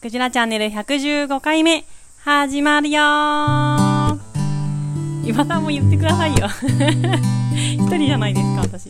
[0.00, 1.84] クジラチャンネル115回目、
[2.18, 4.18] 始まるよー
[5.24, 6.46] 岩田も言ってくださいよ。
[7.52, 8.88] 一人じゃないですか、私。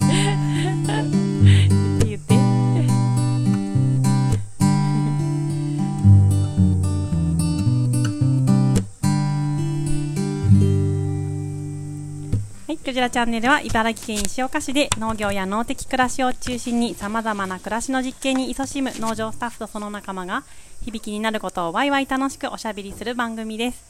[12.88, 20.42] クジラチャンネルは茨城県石岡市で農業や農的暮らしを中心に様々な暮らしの実験に勤しむ農場スタッフとその仲間が
[20.86, 23.84] 響きになることをワイワイ楽しくおしゃべりする番組です。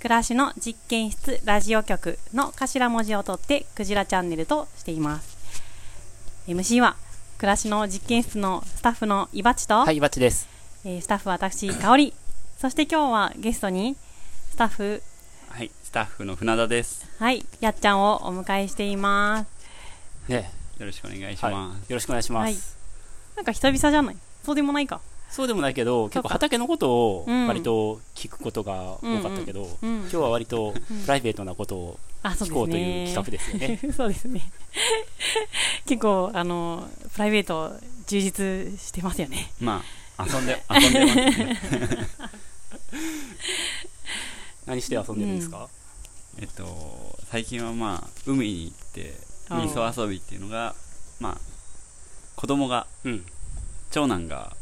[0.00, 5.38] 暮らしの実験室ラジオ局の頭文字を取ってクジラチャンネルとしています。
[6.48, 6.96] MC は
[7.38, 10.48] 暮らしの実験室のスタッフのいばちと、はい、バッチです。
[10.84, 12.12] えースタッフ私、香り、
[12.58, 13.94] そして今日はゲストに
[14.50, 15.02] スタッフ
[15.54, 17.06] はい、スタッフの船田です。
[17.18, 20.30] はい、やっちゃんをお迎えしています。
[20.30, 21.90] ね、よろしくお願いしはい、ます。
[21.90, 22.44] よろしくお願いします。
[22.44, 22.56] はい
[23.36, 24.16] なんか久々じゃない？
[24.44, 25.00] そうでもないか。
[25.30, 30.00] そうでもないけど、結構畑のことをうん割と聞くことが多かったけど、うん。
[30.00, 32.50] 今日は割とプライベートなことをあ、そうですね。
[32.50, 33.80] 聞こうという企画ですよね。
[33.96, 34.42] そうですね。
[35.86, 37.72] 結構、あの、プライベート
[38.06, 39.50] 充実してますよね。
[39.60, 39.82] ま
[40.18, 41.58] あ、遊んで、遊んでますね。
[44.72, 45.68] 何して遊んでるんですか、
[46.40, 46.64] えっと、
[47.30, 49.12] 最近はまあ、海に行って、
[49.50, 50.74] あー味噌遊びっていうのが、
[51.20, 51.38] まあ、
[52.36, 53.24] 子供が、うん。
[53.90, 54.56] 長男が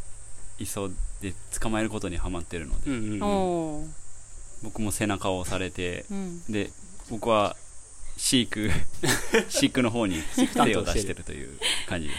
[0.58, 0.88] 磯
[1.22, 3.94] で捕まえることにハマってるので、うんうんうん。
[4.64, 6.42] 僕も背中を押されて、うん。
[6.50, 6.70] で、
[7.08, 7.54] 僕は、
[8.16, 8.68] 飼育、
[9.48, 11.56] 飼育の方に手を出してるという
[11.88, 12.18] 感じです。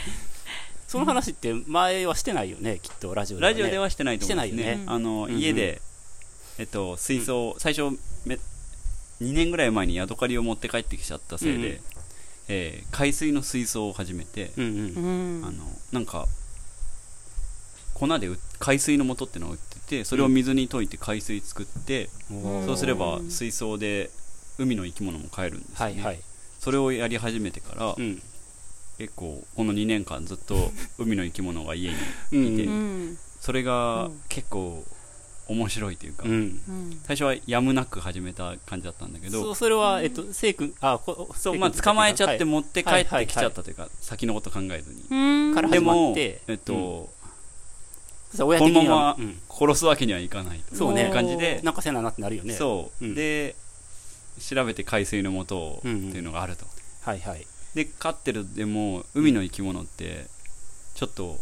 [0.88, 3.58] その話って前はしてないよね、きっとラジオでは、ね。
[3.60, 5.82] ラジオではしてないと思うんですしてないよねあの、うんうん家で、
[6.58, 8.36] えっと、水槽、最初め、
[9.22, 11.80] 2年ぐらい前にヤドカリを持って帰ってきちゃったせいで、うんうん
[12.48, 14.68] えー海水の水槽を始めて、うんう。
[14.68, 15.46] うんん。
[15.46, 16.28] あの、なんか、
[17.94, 18.30] 粉で
[18.60, 24.10] 海水の素ってのを売ってて、それを水に溶いて海水作って、おーそうすれば水槽で
[24.58, 25.96] 海の生き物も飼えるんですよね。
[25.96, 26.20] はいはい。
[26.60, 28.22] それをやり始めてから、うん。
[28.98, 31.96] 結構、この2年間ずっと海の生き物が家に
[32.34, 33.18] うんいてうん。
[33.40, 34.84] それがうん結構
[35.52, 36.32] 面白いというか、うん。
[36.32, 36.36] う
[36.72, 37.00] ん。
[37.04, 45.04] 最初はやむなく始めた感じだったんだけそどうそれは、えっと、せい君、あ、こそう、まあ、捕まえちゃっても持って帰ってきちゃったというか、先のこと考えずに。
[45.10, 45.56] うん。
[45.56, 47.10] から始までもっ、てえっと、こ
[48.38, 52.54] のままうん殺すわけにはいかないとそうねいう感じで、なんかせななってなるよね。
[52.54, 53.56] そう、うんで、
[54.40, 56.66] 調べて海水の素をっていうのがあると。
[57.02, 57.46] はいはい。
[57.76, 60.26] で、飼ってるでも、海の生き物って、
[60.96, 61.40] ちょっと、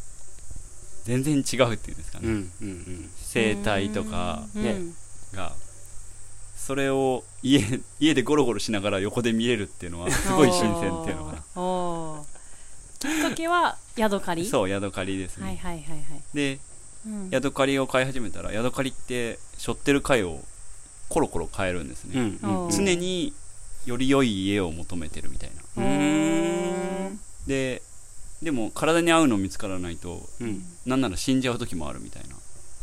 [1.05, 2.27] 全然違うっていうんですかね。
[2.27, 3.09] うんうんうん。
[3.17, 4.43] 生態とか
[5.33, 5.53] が、
[6.57, 7.63] それを家
[7.99, 11.39] 家でゴロゴロしながら横で見れるっていうのは すごい新鮮っていうのかな。
[12.99, 14.43] きっかけは、ヤドカリ？
[14.43, 14.45] う。
[14.45, 15.45] そう、ヤドカリですね。
[15.45, 16.01] はいはいはいはい。
[16.33, 16.59] で、
[17.05, 20.43] うんヤドカリを飼い始めたら、ヤドカリって、背負ってる貝を
[21.07, 22.19] コロコロ変えるんですね。
[22.19, 22.71] うんうんうん。
[22.71, 23.33] 常に
[23.85, 25.85] より良い家を求めてるみたいな。
[27.47, 27.81] で、
[28.41, 30.63] でも体に合うの見つからないと、うん。
[30.85, 32.35] なんなら死んじゃう時もあるみたいな。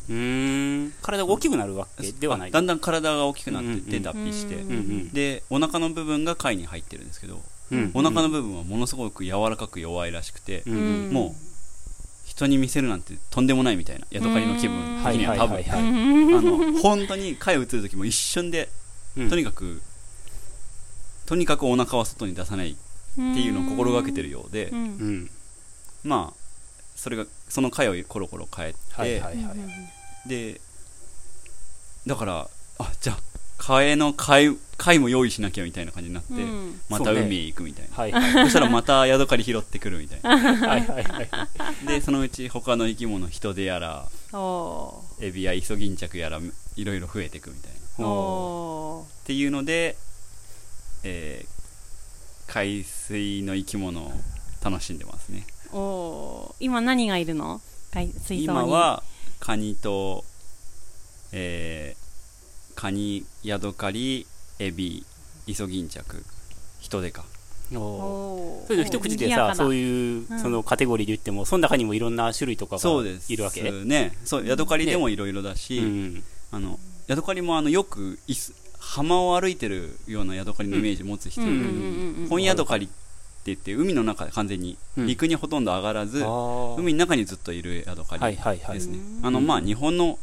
[0.08, 0.92] うーん。
[1.02, 2.50] 体が大きくなるわけではない。
[2.50, 5.08] あだんだん体が大きくなってって脱皮して、うんうんうん。
[5.12, 7.40] で、お腹の部分が貝に入ってるんですけど、
[7.72, 11.12] うんお腹の部分はものすごく柔らかく弱いらしくて、うんうん。
[11.12, 11.46] もう
[12.26, 15.80] 人に見せるなんてとんでもないみたいな、ヤドカリの気分的には多分、はいはい
[16.36, 18.68] あの、本当に貝を映る時も一瞬で、
[19.16, 19.80] うんとにかく、
[21.24, 22.74] とにかくお腹は外に出さないっ
[23.14, 25.30] ていうのを心がけてるようで、うんうん。
[26.06, 26.40] まあ、
[26.94, 30.28] それが、その貝をコロコロ変えて、はいはいはい。
[30.28, 30.60] で、
[32.06, 33.18] だから、あ、じゃあ、
[33.58, 37.96] 替えの貝、貝も用意しなきゃみたいな感じになって、うんまた海へ行くみたいな。
[37.96, 38.44] はいはい。
[38.46, 40.30] そしたらまたヤドカリ拾ってくるみたいな。
[40.30, 41.22] はいはいは
[41.82, 41.86] い。
[41.86, 46.38] で、そのうち他の生き物、人手やら、おエビやイソギンチャクやら、
[46.76, 47.76] いろいろ増えていくみたいな。
[47.76, 47.76] っ
[49.24, 49.96] ていうので、
[51.02, 51.56] えー
[52.46, 54.12] 海水の生き物を
[54.62, 55.44] 楽しんでますね。
[55.72, 56.54] おー。
[56.60, 57.60] 今何がいるの？
[57.92, 58.44] 海水槽に。
[58.44, 59.02] 今は、
[59.40, 60.24] カニと、
[61.32, 62.06] えー
[62.74, 64.26] カニ、ヤドカリ、
[64.58, 65.04] エビ、
[65.46, 66.22] イソギンチャク、
[66.78, 67.24] 人手か。
[67.72, 67.78] おー。
[67.78, 68.66] おー。
[68.66, 73.32] それで一口でさ、そういうう、そのカテゴリーで言っても、その中にもいろんな種類とかがそうです。
[73.32, 73.62] いるわけ？
[73.70, 74.16] ね。
[74.24, 76.22] そう、ヤドカリでもいろいろだし、うん。
[76.52, 82.94] あの、ヤドカリもあの、よくいす、浜を歩いてるようなヤドカリのイメージ持つ人本ヤドカリって
[83.46, 85.06] 言って、海の中で完全に、うん。
[85.06, 88.98] 陸にほとんど上がらず、海海の中にずっといるヤドカはいリですね。
[89.20, 89.26] うん。
[89.26, 90.18] あの、まあ、日本の、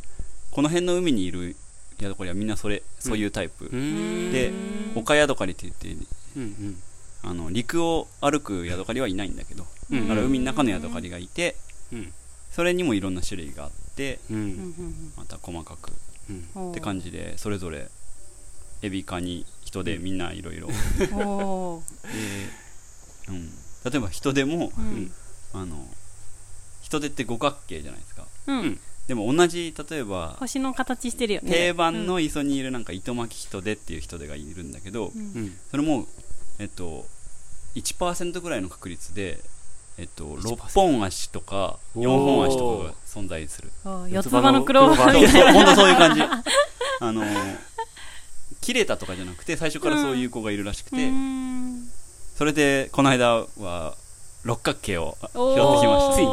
[0.52, 1.56] この辺の海にいる
[2.00, 3.70] ヤドカリはみんなそれ、そういうタイプ。
[3.70, 4.92] でうん。
[4.96, 6.06] 丘ヤドカリって言って、
[6.38, 6.78] うんうん。
[7.24, 10.08] あの、陸を歩くヤドカリはいないんだけど、うん。
[10.08, 11.56] だから海の中のヤドカリがいて、
[11.92, 12.14] うん。
[12.52, 14.48] それにもいろんな種類があってううん。
[14.52, 15.92] んまた細かく
[16.30, 16.48] うん。
[16.56, 17.90] うんって感じでそれぞれ
[18.84, 20.70] エビカニ人でみんないろいろ
[23.30, 23.50] うん、
[23.90, 25.12] 例えば人でもうん。
[25.56, 25.86] あの
[26.82, 28.26] 人手って五角形じゃないですか。
[28.48, 28.80] うん。
[29.08, 31.52] でも同じ例えば星の形してるよね。
[31.52, 35.12] 定番の磯にいるなんか糸巻き人手っていう人手がいるんだけど、
[35.70, 36.08] それも
[36.58, 37.06] えっと
[37.76, 39.40] 1%ぐらいの確率で
[40.00, 42.04] えっと1% 6本足とかおー。
[42.04, 43.72] 4本足とかが存在する。
[43.86, 45.54] あ四つ葉のクローバーそうそうみたいな。
[45.54, 46.22] 本当そういう感じ。
[46.22, 47.24] あの
[48.62, 51.84] 切れたとかじゃなくて最初からそういう子がいるらしくうて、ん
[52.36, 53.96] それでこの間は
[54.44, 56.14] 六角形を拾ってきおました。
[56.16, 56.28] ついに？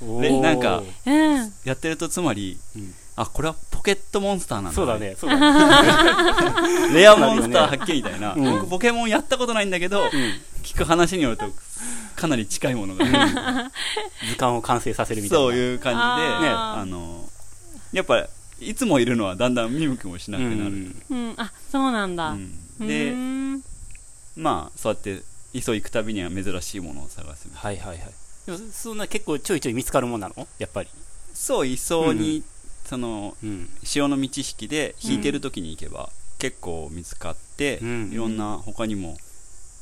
[0.00, 0.22] そう。
[0.22, 1.52] でなんかうん。
[1.64, 2.94] やってるとつまりうん。
[3.14, 5.14] あこれはポケットモンスターなんだそうだね。
[5.16, 6.94] そうだね。
[6.94, 8.44] レアモンスター発見みたいな、うん。
[8.60, 10.08] 僕ポケモンやったことないんだけど、うん。
[10.62, 11.44] 聞く話によると
[12.16, 15.44] かなり近いものが、図鑑を完成させるみたいな。
[15.44, 16.02] そういう感じで
[16.48, 16.80] あー。
[16.80, 17.28] あの
[17.92, 18.26] やっぱ
[18.60, 21.02] いつもいるのはだんだん見向きもしなくなる、うん。
[21.10, 21.34] うん。
[21.36, 22.30] あそうなんだ。
[22.30, 22.58] うん。
[22.80, 23.62] でうん
[24.36, 28.12] まあそうやって磯行くたびには珍しいものを探すはいはいはい。
[28.46, 30.48] でもそんな結構ちょいちょい見つかるもんなの？
[30.58, 30.88] やっぱり。
[31.34, 32.44] そう磯に、うん。
[32.84, 33.68] そのうん。
[33.82, 39.16] 潮の満ち引きで引いてる時に行けば、結構見つかって、うんいろんな他にも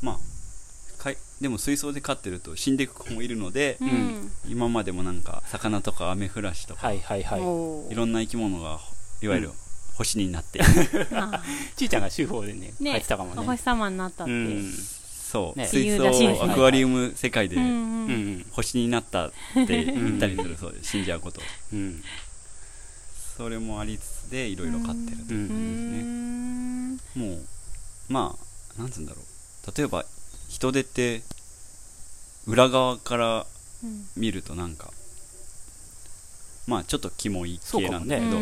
[0.03, 4.31] まあかいでも水槽で飼ってると死んでいく子もいるので、うん。
[4.49, 7.41] 今までもなんか魚とかアメフラシとか、はいはいはい。
[7.41, 8.81] いろんな生き物が
[9.23, 9.55] いわゆるうん
[10.01, 10.61] 星になって、
[11.13, 11.43] あ
[11.77, 12.93] ちいちゃんが週報でねね。
[12.93, 13.43] 入ってたかもおね。
[13.45, 14.33] 星様になったって。
[14.33, 14.75] うん。
[15.31, 15.69] そう、ね。
[15.69, 18.39] 水槽アクアリウム世界でうんううん。
[18.39, 19.33] ん星になったっ
[19.67, 20.91] て 言ったりするそうです。
[20.93, 21.43] 死んじゃうこと。
[21.75, 22.03] うん。
[23.37, 25.35] それもありつつでいろいろ飼ってると。
[25.35, 25.45] ういん。
[25.45, 27.31] うですね、うん。
[27.33, 27.47] もう
[28.09, 28.37] ま
[28.79, 29.73] あなんつうんだろう。
[29.77, 30.07] 例えば
[30.49, 31.23] 人手って
[32.47, 33.47] 裏側から
[33.85, 34.07] うん。
[34.17, 34.91] 見るとなんか
[36.67, 38.39] まあちょっとキモい系なんだけど、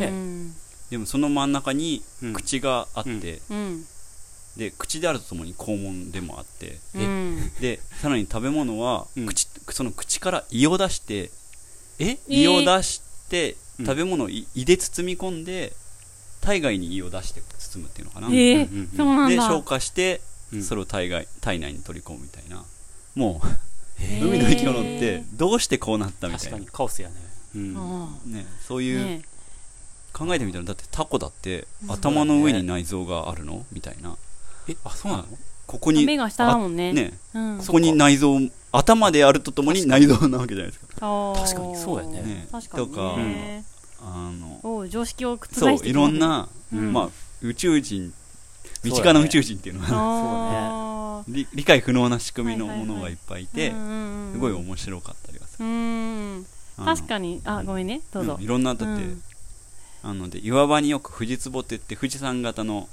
[0.90, 2.32] でもその真ん中にうん。
[2.32, 3.84] 口があって、うん。
[4.56, 7.52] で口であるとともに肛門でもあってうん。
[7.60, 9.26] でさらに食べ物はうん。
[9.26, 11.30] 口、その口から胃を出して
[12.28, 13.86] 胃を出して、うん。
[13.86, 15.72] 食べ物を胃胃で包み込んで
[16.40, 18.30] 体外に胃を出して包むっていうのかな、え？
[18.30, 18.96] ーうんうんうん。
[18.96, 19.28] そうなんだ。
[19.28, 20.20] で消化して、
[20.52, 20.62] うん。
[20.62, 22.64] それを体外体内に取り込むみたいな。
[23.14, 27.14] もう海の生き物ってどうしてこうなったみたいな、確かにカオスやね。
[27.56, 27.74] うん。
[27.76, 29.22] あね、そういう、ね
[30.18, 31.92] 考えてみたらだってタコだってうん。
[31.92, 33.64] 頭の上に内臓があるの？
[33.72, 34.16] みたいな。
[34.68, 35.24] えあそうなの？
[35.66, 36.90] ここに目が下だもんね。
[36.90, 37.12] あね。
[37.34, 37.58] うん。
[37.58, 38.38] ここに内臓
[38.72, 41.34] 頭であるとともに内臓なわけじゃないですか。
[41.36, 42.22] 確かにそうやね。
[42.22, 42.48] ね。
[42.50, 43.64] 確かにとかね
[44.00, 44.30] あ
[44.64, 46.92] の常識を覆してそういろんな、うん。
[46.92, 47.08] まあ
[47.42, 48.12] 宇宙人
[48.82, 56.44] 身近な宇宙人っていうのは、あー理理解不能な仕組みのものがいっぱいいて、うんうんうんすごい面白かったりはすうる、
[56.84, 57.40] 確かに。
[57.44, 58.02] あごめんね。
[58.12, 58.36] どうぞ。
[58.38, 58.44] うん。
[58.44, 59.22] いろんなだって、うん
[60.02, 62.88] あので岩場によく富士壺って言って富士山型の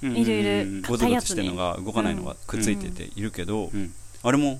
[0.87, 3.93] ゴツゴツしてるのが動かないのがくっついてているけど、うん。
[4.23, 4.59] あれも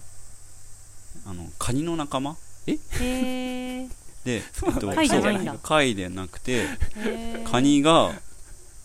[1.25, 2.38] あのカニの仲間？
[2.68, 3.88] へえ
[4.24, 5.53] で、えっと貝じゃないんだ。
[5.53, 6.65] そう貝でなくて
[7.45, 8.12] カニが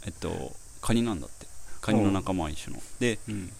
[0.06, 1.46] えっとカニなんだって。
[1.82, 2.78] カニの仲間は一緒の。
[2.98, 3.50] でうん。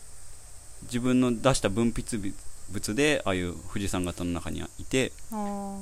[0.85, 2.35] 自分の出した分泌
[2.71, 5.13] 物でああいう富士山型の中にいて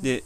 [0.02, 0.24] で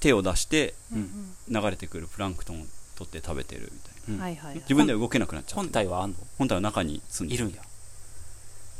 [0.00, 1.34] 手を出してうん。
[1.48, 2.64] 流れてくるプランクトンを
[2.98, 4.24] 取って食べてるみたいな。
[4.24, 6.16] はいはい自分では動けなくなっちゃっ本て体はあんの？
[6.36, 7.62] 本体は中に住んでいるんや。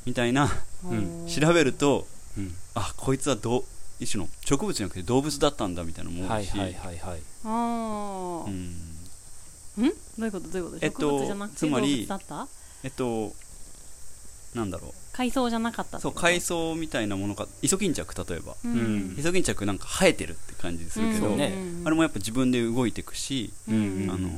[0.06, 0.50] みたいな。
[0.84, 1.26] うん。
[1.28, 2.06] 調べると
[2.36, 2.52] うん。
[2.74, 3.64] あこいつはどう
[4.00, 7.20] 一種の植物じゃなくて動物だったんだみたいなのも多し、はいいはいはいはい。
[7.44, 8.46] あー。
[8.46, 9.86] うん。
[9.86, 9.90] ん？
[10.18, 10.48] どういうこと？
[10.48, 10.84] どういうこと？
[10.84, 12.48] えっと植物じゃなくて動つまり物だった？
[12.84, 13.32] えっと
[14.54, 18.72] なんだろう海藻じゃなかったそう海藻みたいなものかイソギンチャク例えば、うん。
[18.72, 19.16] うん。
[19.18, 21.58] イソギンチャクなんか生えてるって感じするけど、そうね。
[21.84, 24.10] あれもやっぱ自分で動いていくし、うんうん。
[24.12, 24.30] あの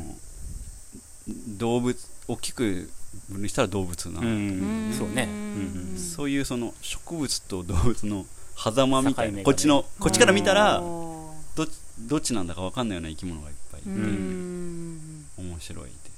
[1.59, 2.91] 動物大きく
[3.29, 5.29] 分類したら動物な、うんんそうね。
[5.55, 8.25] うんそういうその植物と動物の
[8.57, 9.43] 狭間みたい境目がね。
[9.43, 11.35] なこっちのこっちから見たらど
[11.65, 11.73] っち
[12.09, 15.27] どっちなんだか分かんないような生き物がいっぱいいて、うーん。
[15.37, 16.11] 面白いって。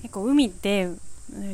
[0.00, 0.98] 結構海ってえー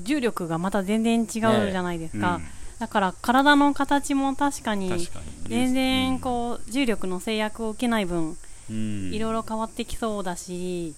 [0.02, 2.40] 重力がまた全然違うじゃないですか、
[2.78, 5.08] だから体の形も確かに
[5.48, 8.36] 全然こう重力の制約を受けない分
[8.70, 9.12] うん。
[9.12, 10.94] いろいろ変わってきそうだし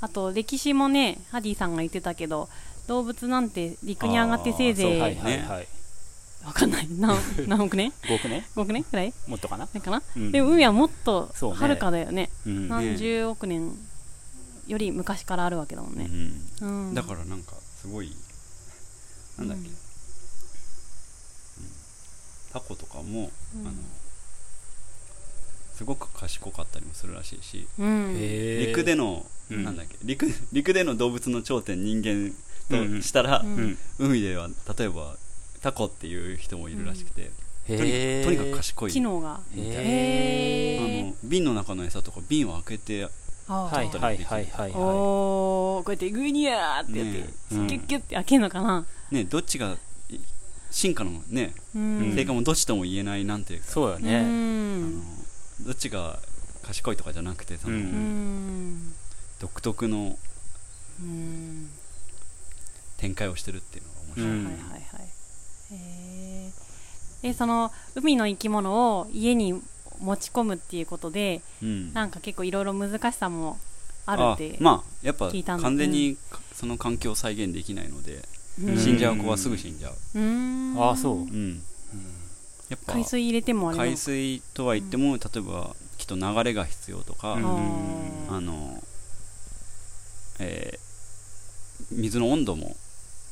[0.00, 2.48] あと歴史もねハディさんが言ってたけど
[2.86, 5.68] 動物なんて陸に上がってせいぜいあーそうはいはいはい。
[6.44, 6.86] わかんない。
[6.90, 7.16] 何
[7.48, 8.84] 何億年？5億ね5億年？
[8.84, 9.14] くらい？
[9.26, 9.66] もっとかな？
[9.66, 10.30] かな、うん。
[10.30, 12.28] でも海はもっとはるかだよね。
[12.46, 12.68] うん。
[12.68, 13.74] 何十億年
[14.66, 16.06] より昔からあるわけだもんね、
[16.60, 16.88] うん。
[16.88, 18.14] うん、だからなんかすごい
[19.38, 19.76] なんだっけ、うんうん
[22.54, 23.66] タコとかも、うん。
[23.68, 23.76] あの
[25.74, 28.16] すごく賢かったりもするらしいし、うん。
[28.60, 29.64] 陸での、うん。
[29.64, 32.32] なんだっけ陸陸での動物の頂点人間
[32.68, 33.56] としたら、うん。
[33.56, 35.16] うん海では例えば
[35.62, 37.30] タコっていう人もいるらしくて、
[37.66, 37.72] と
[38.30, 38.90] にかく賢い。
[38.92, 39.40] 機能が。
[39.52, 43.04] みたあの瓶の中の餌とか瓶を開けて
[43.46, 44.70] はいはいはいはい。
[44.72, 47.66] はおーこうやってグニャーってやって、ねうん。
[47.66, 48.86] キュッキュッて開けるのかな。
[49.10, 49.76] ねどっちがい
[50.74, 52.14] 進化のねうん。
[52.16, 55.04] 成果もどっちとも言えないなんていうか、いそうだうねあんの
[55.60, 56.18] どっちが
[56.62, 57.78] 賢いとかじゃなくてその、
[59.40, 60.18] 独特の
[61.00, 61.70] うん。
[62.96, 64.44] 展開をしてるっていうのが面白い、うん。
[64.46, 64.80] はいはいはい
[65.72, 67.28] へー。
[67.28, 69.60] えその海の生き物を家に
[70.00, 71.92] 持ち込むっていうことでうん。
[71.92, 73.58] なんか結構いろいろ難しさも
[74.06, 76.16] あるってまあやっぱ完全に
[76.52, 78.22] その環境を再現できないので、うん
[78.58, 79.92] 死んじゃう子はすぐ死んじゃう、
[80.78, 81.16] ああそう。
[81.18, 81.62] うん。
[82.68, 88.26] やっぱ海水入れても海水とは言っても、例えばきっと流れが必要とか、うん。
[88.28, 88.82] ああの、
[90.38, 90.84] えー
[91.90, 92.76] 水の温度も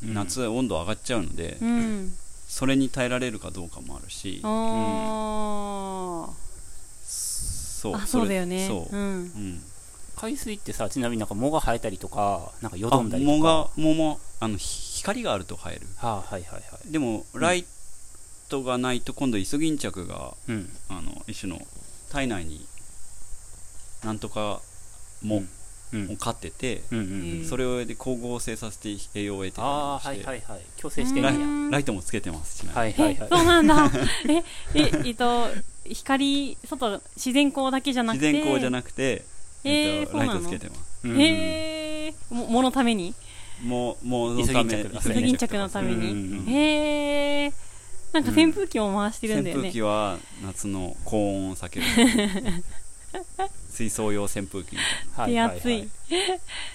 [0.05, 0.15] うん。
[0.15, 2.13] 夏は温度上がっちゃうので、ーうん。
[2.49, 6.29] それに耐えられるかどうかもあるし、あ
[7.05, 8.67] そうあそうだよね。
[8.67, 9.03] そう、うん。
[9.03, 9.63] うん
[10.23, 13.37] 海水ってさちなみになんか藻が生えたりとかなんかよあどんだりとか。
[13.39, 15.81] 藻が藻もあのひ光があると生える。
[15.97, 16.93] はあはいはいはい。
[16.93, 17.65] でもライ
[18.49, 20.71] トがないと今度イソギンチャクがうん。
[20.89, 21.59] あの一種の
[22.13, 22.65] 体内に
[24.05, 24.61] なんとか
[25.25, 25.43] 藻
[25.93, 26.11] うん。
[26.13, 30.61] を飼ってて、うんうんへーそれをで光合成させて栄養を得てああはいはいはい。
[30.77, 31.47] 強制してるライんや。
[31.47, 33.29] うんライトもつけてますちなみに、えはいはいはい。
[33.29, 33.91] そうなんだ。
[34.29, 34.45] え
[34.79, 35.49] ええっと
[35.85, 39.25] 光外自然光だけじゃなく自て然光じゃなくて、
[39.65, 43.15] えっとライトつけてますうんへえもものために
[43.63, 44.89] もうもうイソギンチャ
[45.49, 46.11] クのために？
[46.11, 46.15] う
[46.45, 47.53] んへえ
[48.13, 49.61] なんか扇風機も回してるんだよね。
[49.61, 51.87] 扇風機は夏の高温を避ける。
[53.71, 54.79] 水槽用扇風機み
[55.17, 55.43] たいな。
[55.45, 55.51] はい。
[55.51, 55.89] はいはい手厚い。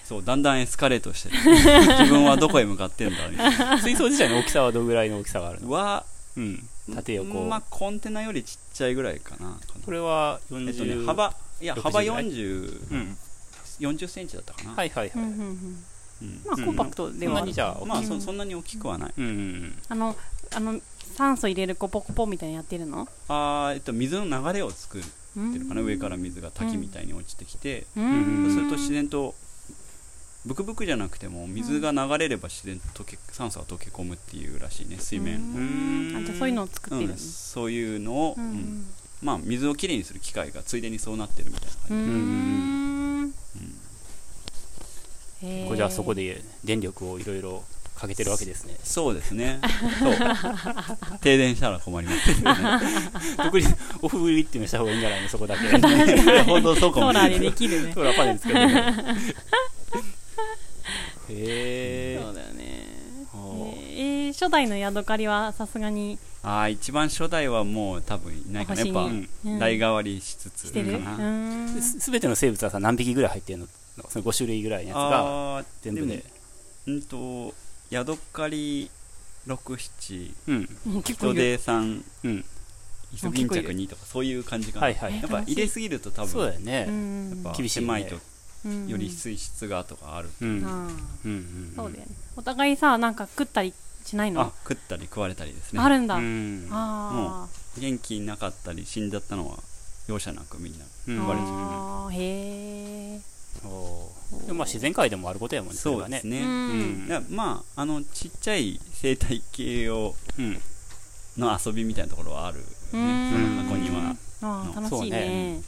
[0.04, 1.36] そうだんだんエスカレートしてる。
[2.00, 3.78] 自分はどこへ向かってんだみたいな。
[3.78, 5.70] 水槽自体の大きさはどのぐらいの大きさがあるの？
[5.70, 6.04] は
[6.36, 6.68] うん。
[6.92, 7.44] 縦横。
[7.44, 9.58] まあコンテナよりちっちゃいぐらいかな。
[9.84, 13.16] これはえっと40ね幅いや60幅ぐらい？40、うん。
[13.80, 15.24] 40センチだったかな、はいはいはい。
[15.24, 15.84] うんうんうん。
[16.22, 16.40] うん。
[16.46, 17.52] まあコンパクトではある。
[17.52, 20.16] そんまあそそんなに大きくはない、うんうんあの
[20.54, 20.80] あの
[21.14, 23.08] 酸素入れるコポコポみたいなのやってるの？
[23.28, 25.04] あーえっと水の流れを作る
[25.36, 29.34] うんっていうのかな、上から水が滝みたいに落ちてきて、そうすると自然と
[30.46, 35.42] ブクブクじゃなくても水が流れれば自然と溶け酸素が溶け込むっていうらしいね水面、うん。
[36.10, 38.86] うんあじゃあそういうのを作ってるうんのそういうのを、ううんん
[39.22, 42.10] まあ水をきれいにする機械がついでにそうなってるみたいなう感じ、
[43.26, 43.32] ん。
[45.40, 47.62] こへれじゃあそこで電力をいろいろ
[47.96, 48.76] かけてるわけですね。
[48.84, 49.60] そうですね。
[49.98, 50.14] そう。
[51.20, 52.60] 停電したら困りますけどね。
[53.36, 53.66] 特に
[54.02, 55.28] オフグリッドにした方がいいんじゃないの？
[55.28, 55.68] そこだけ。
[56.44, 57.50] 本当そうかソーラーでもしれない。
[57.50, 58.94] できるね ソーラーパネルつけてね。
[61.30, 62.86] へえそうだよね。
[63.96, 68.82] えー初代のヤドカリはさすがにああ一番初代はもう多分いないかな。
[68.82, 69.10] やっぱ、
[69.58, 70.98] 代替わりしつつしてる？
[70.98, 71.82] うかな、ん。
[71.82, 73.66] すすべての生物はさ何匹ぐらい入ってるの？
[74.08, 76.16] その5種類ぐらいのやつがああ全部で。
[76.16, 76.22] も
[76.86, 77.54] うんと
[77.90, 78.90] ヤドカリ
[79.46, 80.68] 67うん。
[80.92, 82.44] もう結構人いる手3うん。
[83.12, 85.16] イソギンチャク2とかそういう感じかな、はいはい。
[85.20, 86.86] やっぱ入れすぎると多分そうだよね。
[86.88, 87.30] うん。
[87.42, 88.00] やっぱ厳しいよね。
[88.04, 88.16] 狭いと
[88.66, 88.86] うん。
[88.88, 90.64] より水質がとかある、うん。
[90.64, 90.68] あ
[91.24, 92.12] うんうんーそうだよね。
[92.36, 93.72] お互いさなんか食ったり
[94.04, 94.40] しないの？
[94.40, 95.80] あ食ったり食われたりですね。
[95.80, 96.14] あるんだ。
[96.16, 96.68] うん。
[96.70, 97.46] あ
[97.78, 99.58] 元気なかったり死んじゃったのは
[100.08, 101.14] 容赦なくみんなうん。
[101.14, 103.20] ー食われちゃうあーへえ
[104.46, 106.42] でもまあ自然界でもあることやもんねそうですね、
[107.30, 110.60] まああのちっちゃい生態系をうん。
[111.36, 112.70] の遊びみたいなところはあるよね。
[112.92, 113.30] うん。
[113.30, 115.10] その箱にはあー楽しいそうね。
[115.10, 115.62] ね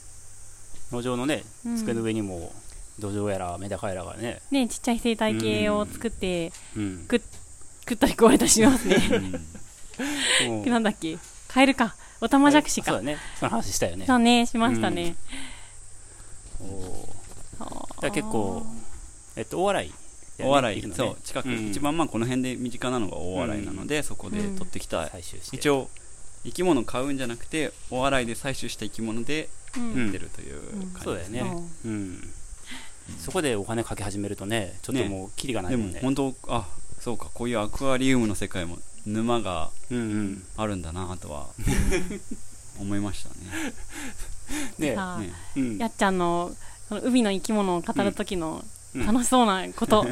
[0.91, 1.77] 農場のねうん。
[1.77, 2.51] 机の上にも
[2.99, 4.41] 土壌やらメダカやらがね。
[4.51, 7.01] ねちっちゃい生態系を作ってうん。
[7.09, 7.21] 食
[7.81, 8.97] 食ったり食われたりしますね。
[10.67, 11.17] なんだっけ？
[11.47, 11.95] カエルか。
[12.21, 12.91] オタマジャクシか。
[12.91, 13.17] そうだね。
[13.39, 14.05] その話したよね。
[14.05, 14.45] そうね。
[14.45, 15.15] しましたね。
[16.61, 17.63] おー。
[17.63, 18.01] あー。
[18.01, 18.65] だ結構
[19.35, 19.93] えっと大洗い
[20.39, 20.95] 大洗るのね。
[20.95, 21.17] そう。
[21.23, 21.69] 近く、うん。
[21.69, 25.57] 一番まあこの辺で身近なのが大洗なので、そこで取ってきた、採集して。
[25.57, 25.89] 一応
[26.43, 29.93] 生き物買うんじゃなくて大洗で採取した生き物でうん。
[29.93, 30.61] うん売ってるという
[30.93, 31.87] 感そうだよじですね、ねう。
[31.89, 32.33] ん。
[33.19, 35.95] そこでお金かけ始めるとねちょっともうキリがないでもんね。
[35.95, 36.67] も本当あ
[37.01, 40.43] そうかこういうアクアリウムの世界も沼がうんうん。
[40.55, 41.47] あるんだなとは
[42.79, 44.95] 思いましたね。
[44.95, 45.77] ね。
[45.77, 46.51] やっちゃんの
[46.87, 49.05] その海の生き物を語る時のうん。
[49.05, 50.03] 楽しそうなこと、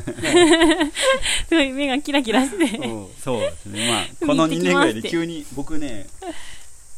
[1.50, 2.88] すごい目がキラキラして、う。
[2.88, 3.90] んそうですね。
[3.90, 6.08] まあ海この2行ってきます年ぐらいで急に僕ね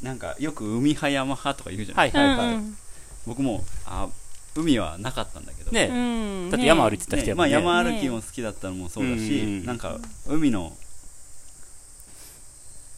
[0.02, 2.38] なんかよく海派山派とか言うじゃなはいいはい。
[2.38, 2.78] はいうん。
[3.26, 4.08] 僕もあ
[4.56, 6.50] 海はなかったんだけど、ねうん。
[6.50, 7.92] だって山歩いてた人ねまあ、やもんね。
[7.92, 10.74] 山歩きも好きだったのもそうだし、うんなんか海の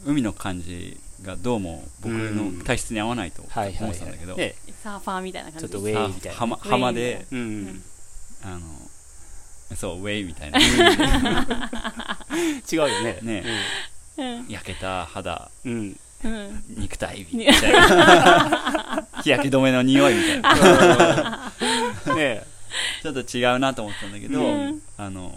[0.05, 6.38] 海の感じがどうも僕の体質に合わないと思はいはいはいってたんだけど、ねサーファーみたいな感じちょっとウェイみたいな。
[6.38, 7.39] 浜浜でうん。
[7.39, 7.83] うん。
[8.43, 10.60] あのそうウェイみたいな。
[12.69, 13.19] 違うよね。
[13.22, 13.43] ね
[14.17, 14.48] うん。
[14.50, 15.50] 焼けた肌。
[15.63, 15.98] うん。
[16.24, 16.63] うん。
[16.70, 19.08] 肉体みたいな。
[19.24, 21.51] 日焼け止めの匂いみたいな。
[22.08, 22.15] うん。
[22.15, 22.44] ね
[23.01, 24.82] ちょっと違うなと思ったんだけど、うん。
[24.98, 25.34] あの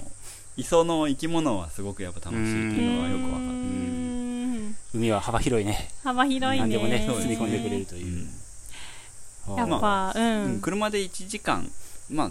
[0.56, 4.76] 磯の生き物はすごくやっぱ楽しいっていうのはよくわかる、うん。
[4.94, 5.90] 海は幅広いね。
[6.02, 6.60] 幅広いね。
[6.60, 8.06] 何でもね、包み込んでくれるとういう。
[8.06, 9.56] ん。
[9.56, 10.56] やっぱ、ううん。
[10.56, 11.70] ん車で1時間
[12.10, 12.30] まあ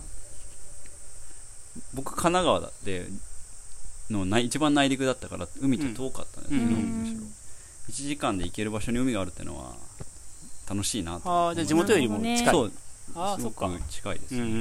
[1.94, 3.08] 僕神奈川で
[4.10, 6.72] の内一番内陸だったから海と遠かったんですけど、うん。
[7.02, 7.22] むしろ
[7.89, 9.75] 1時間で行ける場所に海があるっていうのは
[10.70, 12.46] 楽しいなとああ、じゃあ地元よりも近い。
[12.46, 12.72] そう。
[13.15, 13.80] ああ、すごそっか。
[13.80, 14.54] く近いですうんうんん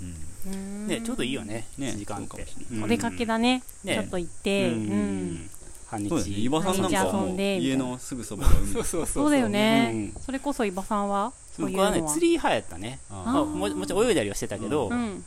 [0.00, 0.16] うん。
[0.52, 0.86] うん。
[0.88, 1.66] ね、ちょうどいいよね。
[1.76, 2.46] ね1時間って。
[2.82, 3.62] お出かけだね。
[3.84, 3.94] ね。
[3.94, 4.68] ちょっと行って。
[4.68, 5.50] ううんん。
[5.86, 6.08] 半日。
[6.08, 6.36] そうですね。
[6.38, 8.72] 伊庭さんなんかはも家のすぐそばが海。
[8.72, 9.90] そうそうそうだよね。
[10.16, 11.32] うんそれこそ伊庭さんは？
[11.54, 12.98] そういう僕はね釣り派やったね。
[13.10, 15.24] あまあももちろん泳いだりはしてたけどう、うん。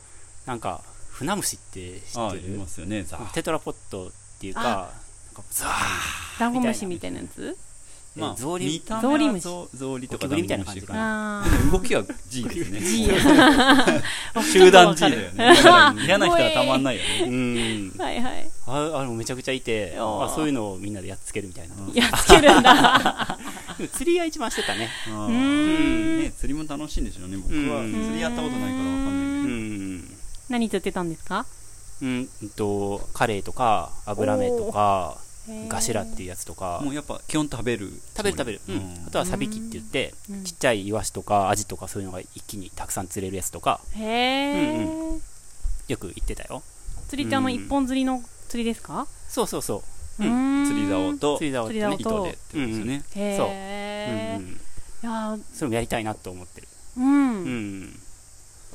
[0.48, 0.82] なんか、
[1.12, 2.56] 船虫って知ってる？
[2.56, 3.18] いますよねザ。
[3.34, 4.92] テトラポットっていうか、
[5.36, 5.68] かザ
[6.40, 7.58] ダンゴムシみたいなやつ？
[8.16, 10.64] まあゾウリ見たゾウリムシ目はゾウゾウリとかゴキブリみたいな。
[10.64, 12.80] 感じかあでも動きは G ですね。
[12.80, 13.10] G
[14.54, 15.54] 集団 G だよね。
[16.06, 17.92] 嫌な人はたまんないよーね。
[17.98, 18.02] うん。
[18.02, 18.22] はい。
[18.22, 21.76] はいああれもめちゃくちゃいて、あそういうのをみんなでやっつけるみたいな。
[21.76, 23.38] うんやっつけるんだ。
[23.94, 24.90] 釣りが一番してたね。
[25.08, 26.22] あーん。
[26.24, 27.36] ね釣りも楽しいんでしょうね。
[27.36, 27.92] 僕はうん。
[27.92, 30.16] 釣りやったことないからわかんうないんだん。
[30.48, 31.46] 何釣ってたんですか？
[32.02, 35.18] うん、うんと、カレイとか、油目とか、
[35.68, 36.82] ガシラっていうやつとか。
[36.84, 37.92] もうやっぱ基本食べる。
[38.16, 38.62] 食べる食べる。
[38.70, 39.06] うん。
[39.08, 40.44] あとはサビキって言って、うん。
[40.44, 45.22] ちっちゃいイワシとかアジとかそういうのが一気にたくさん釣れるやつとか、へえ、うん
[45.88, 46.64] よく行ってたよ。
[47.08, 49.08] 釣りってあの一本釣りの釣りですか？
[49.28, 49.84] そうそうそ
[50.20, 50.24] う。
[50.24, 50.66] うーん。
[50.66, 52.18] 釣り竿と釣り竿ってね釣り竿。
[52.18, 53.04] 糸でってことですよね。
[53.16, 53.48] へそう。
[53.52, 54.52] え、うんうん。
[54.52, 54.56] い
[55.04, 56.68] やーそれもやりたいなと思ってる。
[56.98, 58.00] うん、うん。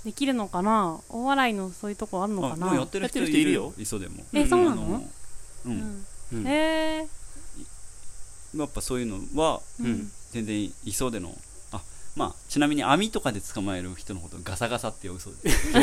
[0.05, 1.01] できるのかな？
[1.09, 2.69] 大洗のそういうとこあるのかな？
[2.69, 3.39] あもうやってる人いるよ。
[3.41, 4.23] いるよ磯でも。
[4.33, 5.03] えそうなの？
[5.67, 7.07] うんへえ
[8.57, 10.11] やっぱそういうのはうん。
[10.33, 11.37] 全然磯での
[11.73, 11.81] あ
[12.15, 15.73] まあちなみに網とかで捕まえる人のことをガサガサって呼ぶそうです。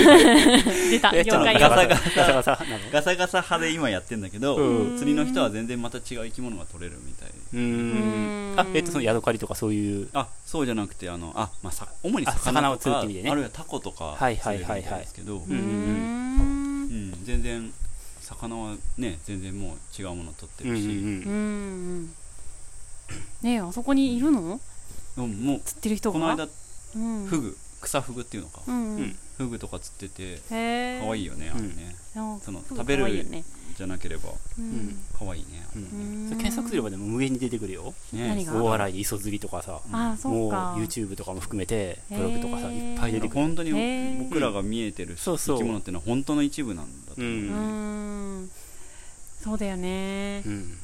[0.89, 1.11] 出た。
[1.11, 2.89] ガサガガサガサなの？
[2.89, 4.97] ガサガサ派で今やってんだけど、うん。
[4.97, 7.29] 釣りの人は全然また違う生き物が取れるみたい。
[7.29, 8.53] うーん。
[8.57, 10.09] あ、えっと、そのヤドカリとかそういう。
[10.13, 13.31] あそうじゃなくてあのあ、まあ、さ主にあ魚とか魚を釣るって意味でね。
[13.31, 14.83] あるいはタコとかはいはいはいはい。
[14.83, 15.43] 釣れるみたですけど、
[17.25, 17.73] 全然
[18.27, 20.85] 魚はね全然もう違うもの取ってるし、う
[21.29, 22.05] んん
[23.41, 24.59] ねえあそこにいるの？
[25.15, 26.19] でももう釣ってる人が？
[26.19, 26.47] この間
[26.95, 27.25] うん。
[27.25, 29.15] フグ草フグっていうのか、うんうん。
[29.37, 31.95] フグとか釣ってて可愛いよねあれね、
[32.39, 33.43] そその食べるね。
[33.77, 34.31] じゃなければ。
[34.57, 34.97] うん。
[35.17, 35.63] 可愛いね。
[36.29, 37.93] 検索すればでも無限に出てくるよ。
[38.11, 39.79] 大洗で磯釣りとかさ。
[40.27, 40.75] もうか。
[40.77, 43.41] YouTube とかも含めて、ブログとかさ、いっぱい出てくる。
[43.41, 43.71] 本当に
[44.23, 45.57] 僕らが見えてるそうそう。
[45.57, 48.49] 生き物っていうのは本当の一部なんだと思う、
[49.43, 50.41] そうだよね。
[50.45, 50.77] うん。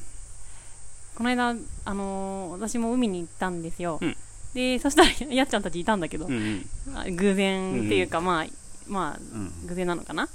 [1.16, 3.98] この間あのー私も海に行ったんですよ。
[4.00, 4.16] うん。
[4.54, 6.26] でそしたらやっちゃんたちいたんだけど。
[6.26, 8.46] 偶然っていうかまあ
[8.86, 10.28] まあうん偶然なのかな、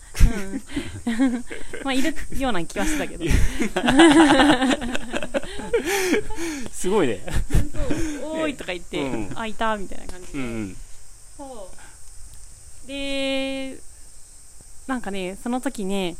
[1.08, 1.44] うん、
[1.84, 3.26] まあいるような気はしてたけど。
[6.72, 7.22] すごいね。
[8.24, 9.32] おーいとか言って、うん。
[9.36, 10.78] あいたみたいな感じで、うんうん。
[11.38, 12.88] そう。
[12.88, 13.78] で
[14.88, 16.18] なんかねその時ね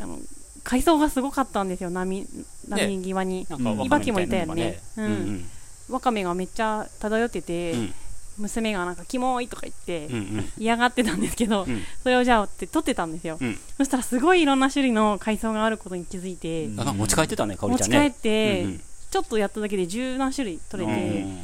[0.00, 0.18] あの
[0.64, 2.26] 海藻がすごかったんですよ波
[2.68, 3.78] 波際に、なんか、うん。
[3.78, 4.80] わイバキもいたよね。
[4.96, 5.50] ううんん。
[5.88, 7.94] わかめがめっちゃ漂ってて、うん。
[8.38, 10.52] 娘がなんかキモいとか言ってうんうん。
[10.58, 11.82] 嫌がってたんですけど、うん。
[12.02, 13.58] それをじゃあって撮ってたんですよ、うん。
[13.76, 16.96] そしたらすごいいろんな種類の海藻があることに気づいて、うん。
[16.96, 18.08] 持ち帰ってたね、かおり持ち帰ちゃんね。
[18.08, 18.80] って、うんうん。
[19.10, 21.38] ちょっとやっただけで十何種類取れて、うん。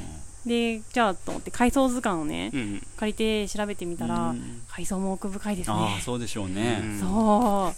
[0.46, 2.87] でじゃあと思って海藻図鑑をね、うんうん。
[2.96, 4.62] 借りて調べてみたら、うん。
[4.68, 7.01] 海藻も奥深いですああねそうでしょうね、うん。
[7.01, 7.75] そ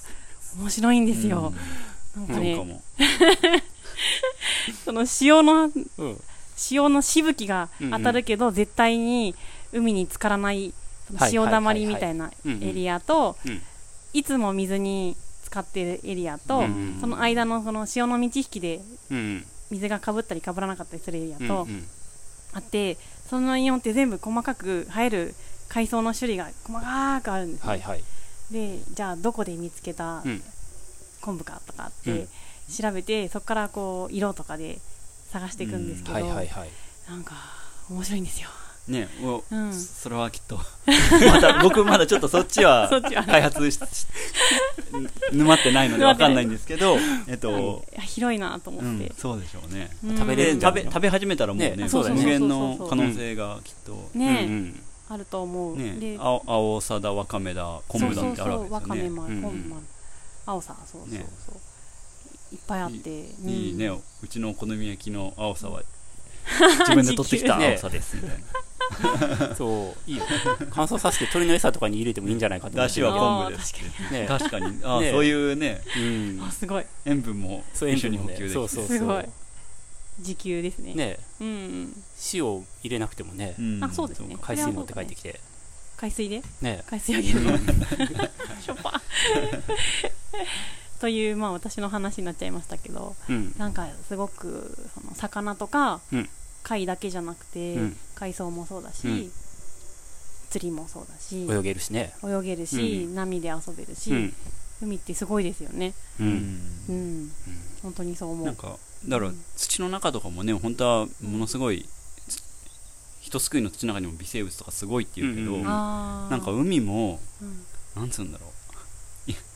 [0.56, 0.60] う。
[0.60, 1.52] 面白いんですよ、
[2.16, 2.54] なんかね。
[2.54, 2.82] そうかも。
[4.84, 6.20] その潮のうん。
[6.58, 9.34] 潮のしぶきが当たるけど、絶対に
[9.72, 10.74] 海に浸からない
[11.20, 13.62] 潮だまりみたいなエリアと、うん。
[14.12, 21.66] いつも水に浸かってるエリアと、うんその間のその潮の満ち引きでうん水がかぶったりかぶらなかったりするエリアと
[22.52, 22.96] あって、
[23.28, 25.34] そのによって全部細かく生える
[25.68, 28.02] 海藻の種類が細かくあるんですね、はいはい。
[28.50, 30.42] でじゃあどこで見つけたうん。
[31.20, 32.26] 昆布かとかっうん。
[32.26, 32.28] て
[32.70, 34.78] 調べて、そこからこう色とかで
[35.30, 36.68] 探していくんですけど、はいはいはい。
[37.08, 37.34] なんか
[37.90, 38.48] 面白いんですよ。
[38.88, 39.72] ねおうん。
[39.72, 40.56] それはきっと。
[41.30, 44.06] まだ僕まだちょっとそっちはそっちは開発しし
[45.32, 49.06] 沼ってないのでわかんないんですけどえっと、広いなと思って。
[49.06, 49.90] うん、、そうでしょうね。
[50.04, 50.16] うん。
[50.16, 50.90] 食べれでるんじゃないの？
[50.90, 54.10] 食べ食べ始めたらもうねねね限の可能性がきっと。
[54.14, 54.82] ね、うんうん。
[55.10, 55.96] あると思う、ね。
[55.98, 59.42] で青青さだわかめだ昆布だってあるわけですよそうそうそうわかめねもある、うん。
[59.42, 59.86] 昆布もある。
[60.46, 61.26] 青さそうそうそう、ね
[62.52, 63.10] いっぱいあって。
[63.42, 63.88] うんいいね。
[63.88, 65.82] うちのお好み焼きの青さは
[66.80, 68.44] 自分で取ってきた 青さですみたいな。
[69.54, 70.24] そういいよ。
[70.70, 73.74] 乾燥させて鶏の餌とかに入れてもいいんじゃないかと思だしはね昆布です。
[74.26, 74.80] 確かに。
[74.82, 75.82] あねそういうね。
[75.96, 76.42] うん。
[76.42, 76.84] あすごい。
[77.04, 78.54] 塩分もそう一緒に補給できて。
[78.54, 78.98] そうそうそう。
[78.98, 79.24] すごい。
[80.20, 80.94] 時給ですね。
[80.94, 81.18] ね。
[81.40, 82.04] うんうん。
[82.32, 83.54] 塩を入れなくてもね。
[83.58, 83.84] うん。
[83.84, 84.34] あそうですね。
[84.36, 85.40] か海水持って帰ってきて。
[85.96, 86.42] 海水で？
[86.62, 86.82] ね。
[86.86, 87.58] 海水あげるの。
[87.58, 89.02] しょっぱ
[91.00, 93.54] というまあ私の話になっちゃいましたけどうん。
[93.58, 96.28] なんかすごくその魚とかうん。
[96.62, 97.96] 貝だけじゃなくて、うん。
[98.14, 99.30] 海藻もそうだし、うん。
[100.50, 102.12] 釣りもそうだし泳げるしね。
[102.22, 103.14] 泳げるし、うん。
[103.14, 104.34] 波で遊べるし、うん。
[104.82, 105.94] 海ってすごいですよね。
[106.20, 106.60] ううん。
[106.88, 107.24] うん。
[107.24, 107.30] ん
[107.82, 108.46] 本当にそう思う。
[108.46, 111.88] なんかだから土の中とかもね本当はものすごい
[112.28, 112.42] つ
[113.20, 115.58] 人すくいの土の中にも微生物とかすごいって言うけど、うん。
[115.60, 117.64] うんなんか海もうん。
[117.96, 118.47] なんつうんだろう。
[118.47, 118.47] い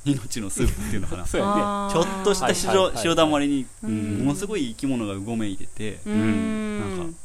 [0.04, 1.24] 命のスープっていうのかな。
[1.24, 1.52] ち そうやね。
[1.62, 1.98] あー。
[1.98, 3.02] ょっとしたはい潮,、はいはい。
[3.02, 4.18] 潮だまりにうん。
[4.18, 6.80] ものすごい生き物がうごめいてて、ううん。
[6.80, 7.16] なんかうん。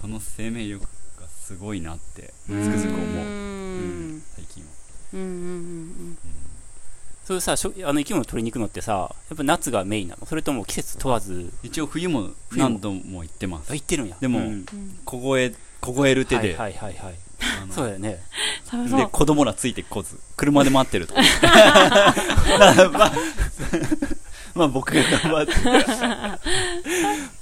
[0.00, 0.84] その生命力
[1.20, 4.22] がすごいなってつくうんづく思う、うん。
[4.36, 4.68] 最近は、
[5.14, 6.18] うんうんうん
[7.24, 10.24] それさしょあの生き物取りに行くのってさやっぱ夏がメインなの？
[10.24, 11.52] それとも季節問わず？
[11.62, 13.70] 一応冬も何度も行ってます。
[13.70, 14.16] あ行ってるんや。
[14.18, 14.46] でもうん。
[14.46, 16.56] うん凍え凍える手で、
[17.70, 18.20] そうだよね。
[18.96, 20.18] で子供らついてこず。
[20.36, 21.14] 車で待ってると。
[21.14, 21.20] か
[22.58, 23.12] まあ、まあ、
[24.54, 25.52] まあ僕が頑張って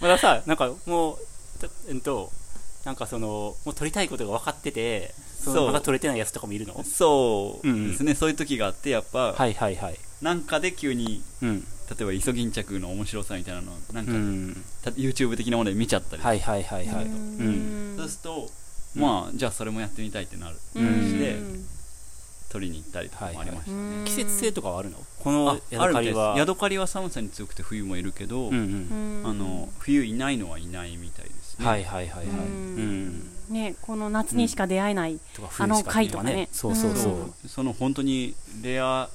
[0.01, 1.19] まださなんかもう
[1.61, 2.31] たえっと
[2.85, 5.55] なんかそのもう取りたいことが分かっててそそう。
[5.55, 6.85] のまだ取れてないやつとかもいるの？
[6.85, 7.69] そう。
[7.69, 7.91] うん。
[7.91, 9.99] ですね、そういう時があってやっぱ、はいはいはい。
[10.21, 11.61] なんかで急にうん。
[11.89, 14.65] 例えばイソギンチャクの面白さみたいなのなんか、うん。
[14.83, 17.05] た YouTube 的なもので見ちゃったり、はいはいはいはい。
[17.05, 17.95] うん。
[17.97, 18.51] そうすると
[18.97, 20.57] まあじゃあそれもやってみたいってなる。
[20.75, 20.85] うん。
[20.85, 21.37] して
[22.49, 23.71] 取りに行ったりとかもありました。
[23.73, 24.05] ね、うん。
[24.05, 24.99] 季節性とかはあるの？
[25.19, 29.23] このあヤドカリはヤドカリは寒さに強くて冬もいるけど、うんうん。
[29.23, 32.27] うんあの冬いないのはいないみたいですね、はいはいはいはい。
[32.27, 33.23] うん。
[33.51, 33.55] うん。
[33.55, 36.49] ねこの夏にしか出会えないとかあの貝とかね。
[36.53, 37.13] そうそうそう。
[37.15, 37.35] うん。
[37.49, 39.09] その本当にレア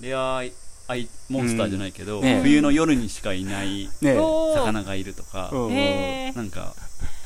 [0.00, 2.22] レアアイモンスターじゃないけど、うん。
[2.22, 5.72] ね冬の夜にしかいない魚がいるとか、うん。
[5.72, 6.36] へー。
[6.36, 6.74] なんか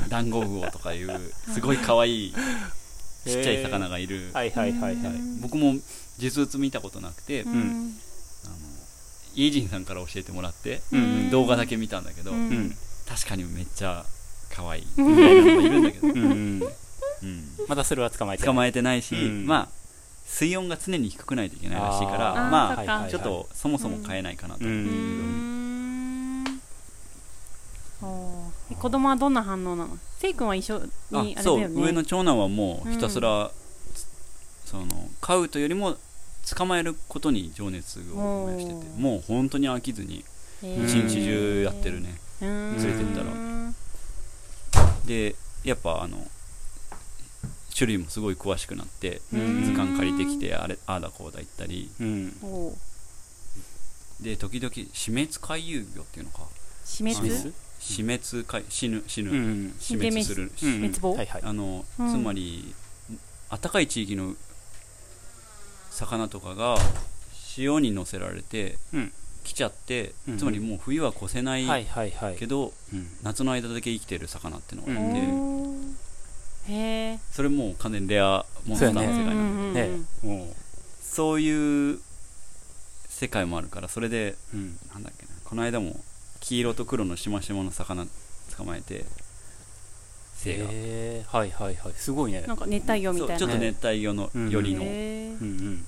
[0.09, 2.35] ダンゴウオとかいうすごい可愛い
[3.25, 5.15] ちっちゃい魚がいる、はいはいはいはい。
[5.41, 5.77] 僕も
[6.19, 7.95] 実物見たことなくて、あのうん
[9.35, 11.31] イージンさんから教えてもらって、うん。
[11.31, 12.49] 動画だけ見たんだけど、うん。
[12.49, 12.77] うん。
[13.09, 14.05] 確かにめっちゃ
[14.51, 14.87] 可愛い。
[14.97, 16.63] みたいなのがいるんだけど、うん
[17.69, 19.47] まだそれは捕まえて捕まえてないし、うん。
[19.47, 19.83] まあ
[20.27, 26.61] 水温が常に低くないといけないらしいからまあちょっとそもそも買えないかなと、ううんん
[28.01, 29.99] そうえ子供はどんな反応なの？
[30.19, 33.51] せい君は一緒にあれだそうよね上の長男はもうひたすら、
[34.65, 34.87] その
[35.21, 35.97] 飼うというよりも
[36.55, 40.25] 捕まえることに情熱を燃やしててもう本当に飽きずに
[40.63, 42.15] 一日中やってるね。
[42.41, 42.77] うん。
[42.77, 43.33] 連れてったら。
[43.33, 43.75] うん
[45.07, 46.17] でやっぱあの
[47.77, 49.65] 種類もすごい詳しくなってうん。
[49.65, 51.91] 図鑑借りてきてあれああだこうだ言ったり。
[52.01, 52.33] うん。
[54.21, 56.43] で時々死滅回遊魚っていうのか。
[56.85, 57.53] 死滅？
[57.83, 59.75] 死滅回死ぬ死ぬ、うん。
[59.81, 60.79] 死滅する、うん。
[60.81, 61.15] 滅亡。
[61.15, 61.43] はいはい。
[61.45, 62.75] あのうんつまり
[63.51, 64.35] 暖かい地域の
[65.91, 66.77] 魚とかが
[67.35, 69.13] 潮に乗せられてうん。
[69.45, 70.39] 来ちゃって、うん。
[70.39, 72.37] つまりもう冬は越せないはいはいはい。
[72.37, 73.09] けど、うん。
[73.25, 75.11] 夏の間だけ生きてる魚っていうのがうん。
[75.11, 75.97] い
[76.69, 79.95] て、へえそれもう完全にレアモンスターの世界なんだけど
[80.29, 80.45] うんうんうん。
[80.45, 80.47] ね。
[80.47, 80.55] も
[81.01, 81.99] そういう
[83.09, 84.79] 世界もあるからそれでううん。
[84.95, 86.01] なんだっけなこの間も
[86.43, 88.05] 黄色と黒のしましまの魚
[88.57, 89.05] 捕まえて。
[90.37, 91.93] 精が、へーはいはいはい。
[91.97, 92.43] すごいね。
[92.47, 93.37] なんか熱帯魚みたいな。
[93.39, 95.85] ちょっと熱帯魚のうんよりの、うんうん。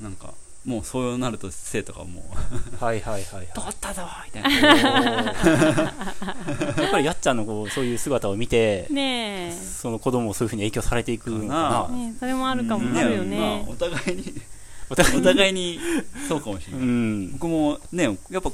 [0.00, 2.24] なんかもうそうなると生徒がも
[2.80, 2.84] う。
[2.84, 4.50] はいはいはい「取はったぞ!」みたいな。
[4.50, 5.32] い
[6.82, 9.52] やっぱりやっちゃんのこうそういう姿を見てねえ。
[9.52, 13.38] その子供もそういうふうに影響されていくのかかなねそれもあるかも、うんあるよね。
[13.38, 13.48] まあ。
[13.58, 14.34] ね、お互いに。
[14.90, 15.78] お互いに
[16.28, 17.32] そうかもしれうない、ん。
[17.32, 18.50] 僕もねやっぱ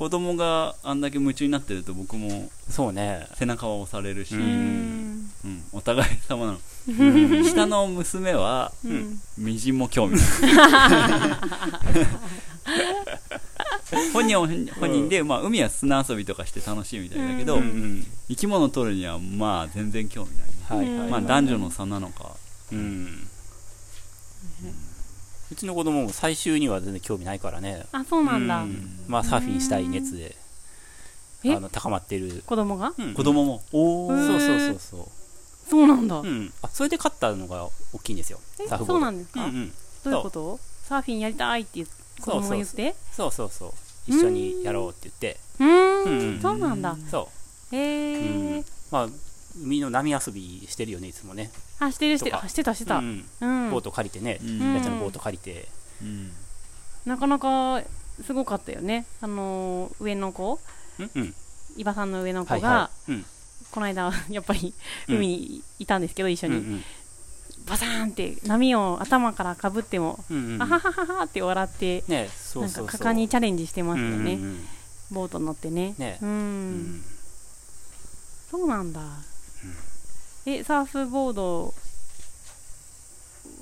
[0.00, 3.26] 子供があんだけ夢中になってると僕もそうね。
[3.34, 4.44] 背中は押されるし、ううん。
[4.46, 5.30] ん
[5.72, 6.58] お互い様なの。
[6.88, 6.92] う
[7.40, 7.44] ん。
[7.44, 9.20] 下の娘はうん。
[9.36, 10.24] みじんも興味ない。
[14.14, 14.48] 本人は
[14.80, 18.06] 本人で、まあ、海は砂遊びとかして楽しいみたいだけど、ううんうん。
[18.28, 20.36] 生き物を取るにはまあ全然興味な
[20.78, 20.80] い。
[20.80, 22.30] ね、はいはい、まあ男女の差なのか。
[22.72, 23.28] うん
[25.50, 27.84] うちの子供も最終には全然興味ないからね。
[27.92, 29.00] あそうなんだ、うん。
[29.08, 30.36] まあサーフィンしたい熱で。
[31.42, 31.54] え？
[31.54, 32.92] あの高まってる、子供が？
[32.96, 33.14] うん。
[33.14, 33.62] 子供も？
[33.72, 35.08] おおそうそうそうそう。
[35.70, 38.40] そうなんだ、うん、あそれで勝ったのが大きいんですよ。
[38.60, 38.66] え？
[38.68, 38.94] サーフボード。
[38.94, 39.72] そうなんですか、うんうん、
[40.04, 40.60] どういうこと？
[40.84, 41.84] サーフィンやりたいって
[42.20, 42.94] 子供が言って？
[43.12, 43.72] そうそうそう
[44.06, 45.40] 一緒にやろうって言って。
[45.60, 46.04] うーん。
[46.04, 46.40] うんうん。
[46.40, 46.96] そうなんだ。
[47.10, 47.30] そ
[47.72, 47.76] う。
[47.76, 48.64] へえ、うん。
[48.90, 49.08] まあ
[49.60, 52.98] 海の波遊びしてるよねいつもねあしてるしてあしてたしてた。
[52.98, 54.74] ううん、んボート借りてね、うん。
[54.74, 55.68] やつのボート借りて。
[56.02, 56.30] うん
[57.06, 57.82] なかなか
[58.22, 59.06] すごかったよね。
[59.22, 60.60] あのー上の子。
[60.98, 61.34] うんうん。
[61.76, 63.12] 伊庭さんの上の子が、はいはい。
[63.12, 63.24] うん。
[63.70, 64.74] この間 やっぱり
[65.08, 65.16] うん。
[65.16, 66.84] 海にいたんですけど、一緒に、うんうん。
[67.66, 70.62] バサーンって波を頭からかぶっても、うんうん。
[70.62, 72.84] あははははって笑ってねそうなんそう。
[72.84, 74.68] そうか果敢にチャレンジしてますよね、うんうんうん。
[75.12, 75.94] ボート乗ってね。
[75.96, 76.18] ね。
[76.20, 77.04] うん、うん。
[78.50, 79.00] そうなんだ、
[80.46, 81.74] えサーフボード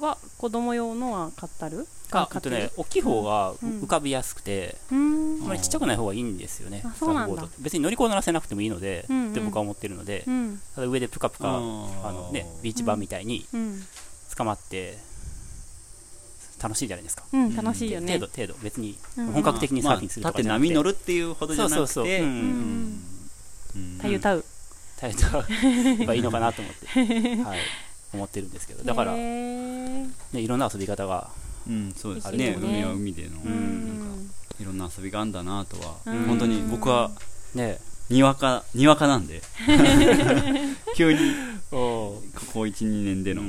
[0.01, 1.87] は子供用のは買ったる？
[2.11, 3.81] あ買っとね大きい方がうん。
[3.81, 5.45] 浮かびやすくて、うーん。
[5.45, 7.49] あまりちっちゃくない方がいいんですよねサーフボード。
[7.61, 9.31] 別に乗りこならせなくてもいいので、うんうん。
[9.33, 10.61] って僕は思ってるので、うん。
[10.75, 13.83] ただ上でプカプカあのねビーチバーみたいにうん、
[14.37, 14.97] 捕まって
[16.63, 18.15] 楽しいじゃないですか、うん、楽しいよね。
[18.15, 18.55] 程度程度。
[18.63, 19.27] 別にうん。
[19.33, 21.77] 本格的にサーフィンするとかじゃなくて、まあ立って波乗るっていうほどじゃなくて。
[21.77, 22.15] そうそうそう。
[22.15, 22.23] うん。
[22.23, 23.01] うん。
[23.77, 23.99] うん。
[24.01, 24.45] たゆたう
[25.01, 25.45] 耐えたら
[26.07, 27.59] ばいいのかなと思って、 はい、
[28.13, 28.85] 思ってるんですけど。
[28.85, 31.31] だから、へね、ーいろんな遊び方が
[31.69, 32.57] うんそうですね。
[32.59, 34.05] 海は海での、なんか
[34.61, 36.25] いろんな遊びがあんだなとは、うん。
[36.25, 37.11] 本当に僕は
[37.55, 37.79] ね。
[38.09, 39.43] にわかにわかなんで。
[40.97, 41.19] 急に
[41.71, 42.23] おこ
[42.55, 43.43] こ12年での、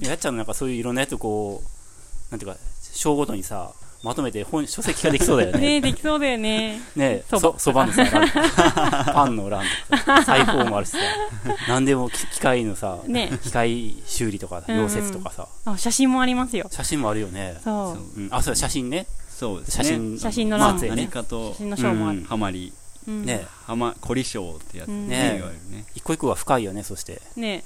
[0.00, 2.58] やっちゃんのなんかそういういろんなやつをこうなんていうか
[2.92, 5.60] 章ごとにさまとめて本書籍化できそうだよね。
[5.60, 6.80] ねできそうだよね。
[6.94, 7.40] ねそば。
[7.40, 8.28] そそばのさ欄
[9.14, 10.98] パンの欄とかさ裁縫もあるしさ。
[11.68, 13.38] 何でも機機械のさね。
[13.42, 14.86] 機械修理とかうんうん。
[14.86, 16.68] 溶接とかさ、あ写真もありますよ。
[16.70, 17.94] 写真もあるよね、そう。
[17.96, 19.06] そううん、あそう写真ね。
[19.28, 19.84] そうですね。
[19.84, 20.80] 写真写真の欄。
[20.80, 20.88] ね。
[20.88, 22.24] 何かと写真のショーもある、うん。
[22.24, 22.72] ハマり。
[23.08, 23.24] うん。
[23.24, 23.46] ね。
[23.66, 25.08] ハマ凝り性ってやつうん。
[25.08, 25.16] ね。
[25.16, 27.64] ね言わね、一個一個が深いよねそして、ね。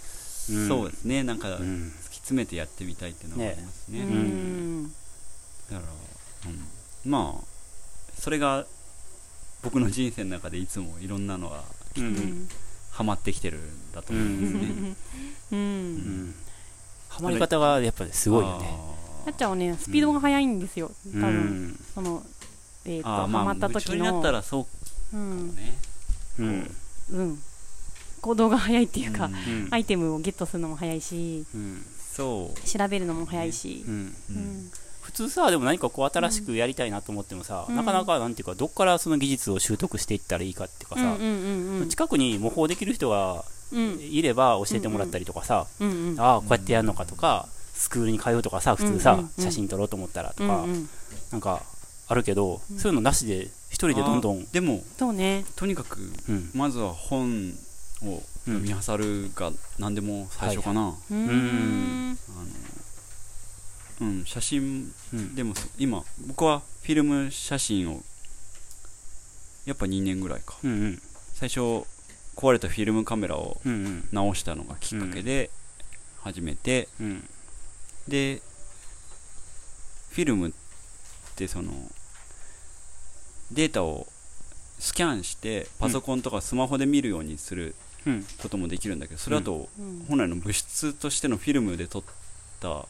[0.50, 0.68] うん。
[0.68, 1.22] そうですね。
[1.22, 1.92] なんか突きうん
[2.30, 4.00] 詰めてやってみたいっていうのがありますね。
[4.00, 4.84] うねん。
[4.84, 4.94] だか
[5.74, 5.80] ら、
[6.46, 7.44] うん、まあ
[8.18, 8.66] それが
[9.62, 11.62] 僕の人生の中でいつもいろんなのが
[11.96, 12.48] うんうん。
[12.90, 14.96] ハマってきてるんだと思うんですね、
[15.52, 15.94] ううん
[16.28, 16.34] ん
[17.08, 18.76] ハマり方がやっぱりすごいよね。
[19.26, 20.90] なっちゃんはねスピードが速いんですよ。
[21.06, 21.30] 多う分。
[21.68, 22.22] んその
[22.84, 24.66] えっとあーあーまった夢中にな時のったらそ
[25.12, 25.78] ううんね。
[26.40, 26.76] うん。
[27.12, 27.42] うん。
[28.20, 29.30] 行動が早いっていうか
[29.70, 31.86] アイテムをゲットするのも早いしうん。
[32.12, 32.60] そう。
[32.68, 33.84] 調べるのも早いし。
[33.86, 34.14] うん
[35.10, 37.76] 普通さでも何かこう新しくやりたいなと思ってもさ、うん。
[37.76, 41.18] なかなかなんていうかどっからその技術を習得していったらいいかっていうかさ、うんうんう
[41.78, 41.88] んうん。
[41.88, 43.98] 近くに模倣できる人がうん。
[44.00, 50.88] いれば教えてもらったりとかさ、うんうんああこうやってやるのかとかスクールに通うとかさ普通さ、うんうんうん写真撮ろうと思ったらとか、うんうん
[51.32, 51.62] なんか
[52.08, 52.78] あるけど、うん。
[52.78, 55.44] そういうのなしで一人でどんどんあでもそうね。
[55.56, 56.50] とにかくうん。
[56.54, 57.52] まずは本
[58.04, 61.24] を読み漁るが何でも最初かな、うーん。
[61.24, 62.09] あのうん
[64.30, 65.34] 写真うん。
[65.34, 68.00] でもそ今僕はフィルム写真を
[69.66, 70.56] やっぱ2年ぐらいか。
[70.62, 71.02] うんうん。
[71.34, 71.60] 最初
[72.36, 74.08] 壊れたフィルムカメラをうんうん。
[74.12, 75.50] 直したのがきっかけで
[76.22, 77.28] 始めて、うん。
[78.06, 78.40] で
[80.10, 80.52] フィルムっ
[81.34, 81.72] てその
[83.50, 84.06] データを
[84.78, 87.74] スキャンしてパソコンとかスマホで見るようにする
[88.06, 88.24] うん。
[88.38, 90.04] こともできるんだけどそれだとうん。
[90.08, 92.02] 本来の物質としてのフィルムで撮っ
[92.60, 92.86] た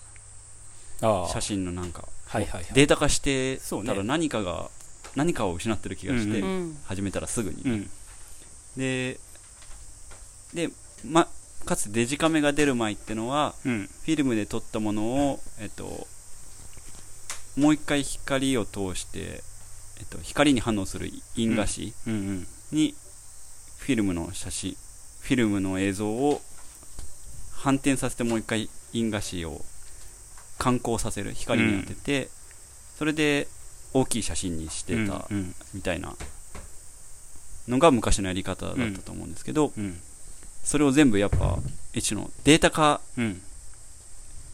[1.01, 2.73] 写真のなんかはいはいはい。
[2.73, 4.71] データ化してたら何かが
[5.17, 6.77] 何かを失ってる気がしてううん。
[6.85, 7.63] 始めたらすぐに。
[7.65, 7.91] うん。
[8.77, 9.19] で
[10.55, 10.71] で、
[11.05, 11.29] ま、
[11.65, 13.87] かつてデジカメが出る前ってのはうん。
[13.87, 16.07] フィルムで撮ったものを、えっと、
[17.57, 19.43] もう一回光を通して、
[19.99, 21.93] えっと、光に反応する印画紙
[22.73, 22.95] に
[23.79, 24.77] フィルムの写真
[25.21, 26.41] フィルムの映像を
[27.53, 29.61] 反転させてもう一回印画紙を
[30.61, 32.29] 観光させる光に当てて、
[32.99, 33.49] それで
[33.95, 36.15] 大きい写真にしてたうんみたいな
[37.67, 39.99] のが昔のやり方だったと思うんですけど、うん。
[40.63, 41.59] それを全部やっぱ
[41.95, 43.41] 一種のデータ化うん。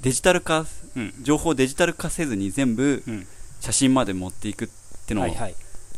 [0.00, 0.64] デジタル化
[0.96, 1.12] うん。
[1.22, 3.26] 情報をデジタル化せずに全部うん。
[3.60, 4.68] 写真まで持っていくっ
[5.06, 5.54] てのを、はいはい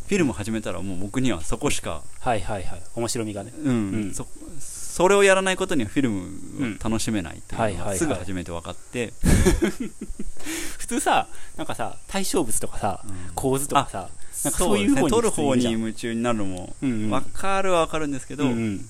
[0.09, 2.83] フィルム始めたらもう僕にはそこしか、はいはいはい。
[2.94, 3.53] 面白みがね。
[3.62, 3.75] うん。
[3.92, 4.14] うん。
[4.14, 4.27] そ
[4.59, 7.99] それをやらないことにはフィルムを楽しめないっていうのがはいはいはい。
[7.99, 9.12] すぐ始めて分かって、
[10.79, 13.35] 普通さなんかさ対象物とかさうん。
[13.35, 14.09] 構図とかさ
[14.44, 18.88] なんかそういう方に撮る方に夢中になるのも分かるは分かるんですけど、うんうん。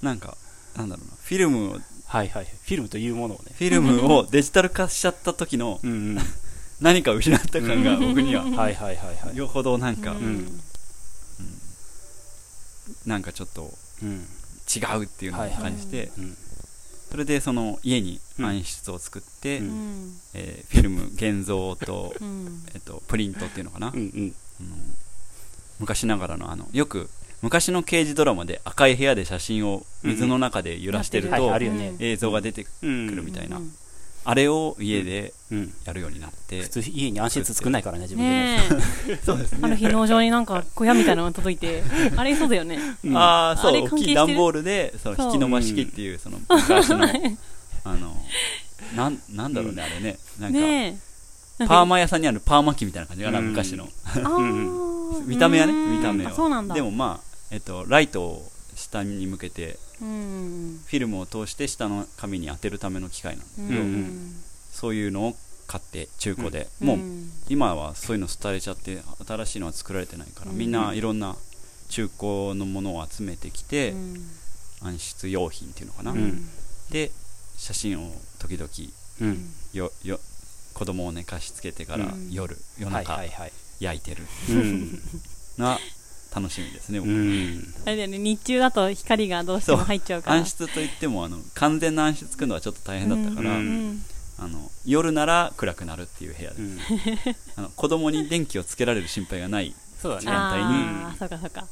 [0.00, 0.38] なんか
[0.74, 2.46] なんだろうなフィルムをはいはい。
[2.46, 3.52] フィルムというものをね。
[3.58, 6.18] フィルムをデジタル化しちゃった時のうんうん
[6.80, 8.44] 何かを失った感が僕には。
[8.44, 9.36] はいはいはいはい。
[9.36, 10.60] よほどなんか、うん。
[13.06, 14.26] なんかちょっとうん。
[14.74, 16.36] 違うっていうのを感じて、うん。
[17.10, 19.60] それでその家に暗室を作って、
[20.34, 22.62] えーフィルム現像と,、うん。
[22.74, 23.92] えっとプリントっていうのかな、
[25.78, 27.08] 昔ながらのあのよく
[27.42, 31.36] 昔の刑事ドラマで赤い部屋で写真を水の中で揺らしてると、
[32.00, 33.72] 映像が出てくうんるみたいな、うん
[34.28, 35.72] あれを家でうん。
[35.84, 38.60] やるようになって、普通家に安心作んないからね自分でね。
[39.08, 39.16] え。
[39.24, 41.84] そうですある日農場になんか小屋みたいなのが届いて
[42.16, 42.80] あれそうだよね。
[43.04, 43.16] うん。
[43.16, 45.26] ああそう大きい段ボールでそのそう。
[45.26, 47.06] 引き伸ばし機っていうその昔の
[47.84, 48.16] あの
[48.96, 50.18] なんなんだろうね、あれね。
[50.40, 50.98] なんか、ね
[51.60, 51.66] え。
[51.66, 53.50] パーマ屋さんにあるパーマ機みたいな感じかな、うん。
[53.50, 53.88] 昔の。
[55.26, 55.96] 見た目はねうん。
[55.98, 56.32] 見た目は。
[56.32, 56.74] あそうなんだ。
[56.74, 60.80] でもまあ、えっと、ライトを下に向けてうん。
[60.86, 63.82] フィルムを通して下の紙に当てるための機械なんでうん。
[63.82, 64.36] うん。
[64.70, 65.36] そういうのを
[65.66, 67.30] 買って中古で、もううん。
[67.48, 70.58] 今はそういうの廃れちゃって新しいのは作られてないから、うん。
[70.58, 71.36] みんないろんな
[71.88, 74.30] 中古のものを集めてきて、うん。
[74.82, 76.48] 暗室用品っていうのかな、うん。
[76.90, 77.10] で
[77.56, 78.68] 写真を時々
[79.22, 79.50] うん。
[79.72, 80.20] よよ
[80.74, 82.30] 子供を寝かしつけてからうん。
[82.30, 83.52] 夜、夜はい中はいはい。
[83.80, 84.24] 焼いてる。
[84.50, 85.02] うん。
[85.58, 85.80] のは
[86.36, 87.74] 楽しみですね、僕うん。
[87.86, 90.36] あれだよね日中だと光がどうしても入っちゃうから。
[90.36, 93.56] 暗室といってもあの完全な暗室作るのはちょっと大変だったから、うん。
[93.56, 93.60] う
[93.92, 94.02] ん。
[94.38, 96.78] あの夜なら暗くなるっていう部屋で、うん。
[97.56, 100.24] あの子供に電気をつけられる心配がないそうだね。
[100.24, 101.66] 時間帯にああそうかそうか。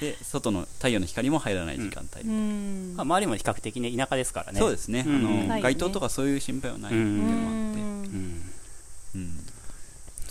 [0.00, 2.94] で外の太陽の光も入らない時間帯、うん。
[2.96, 4.58] まあ周りも比較的ね田舎ですからね。
[4.58, 5.16] そうですね、うん。
[5.16, 5.48] あのはい。
[5.56, 8.52] ね街灯とかそういう心配はないっていうのもあって、うん。
[9.16, 9.38] うん。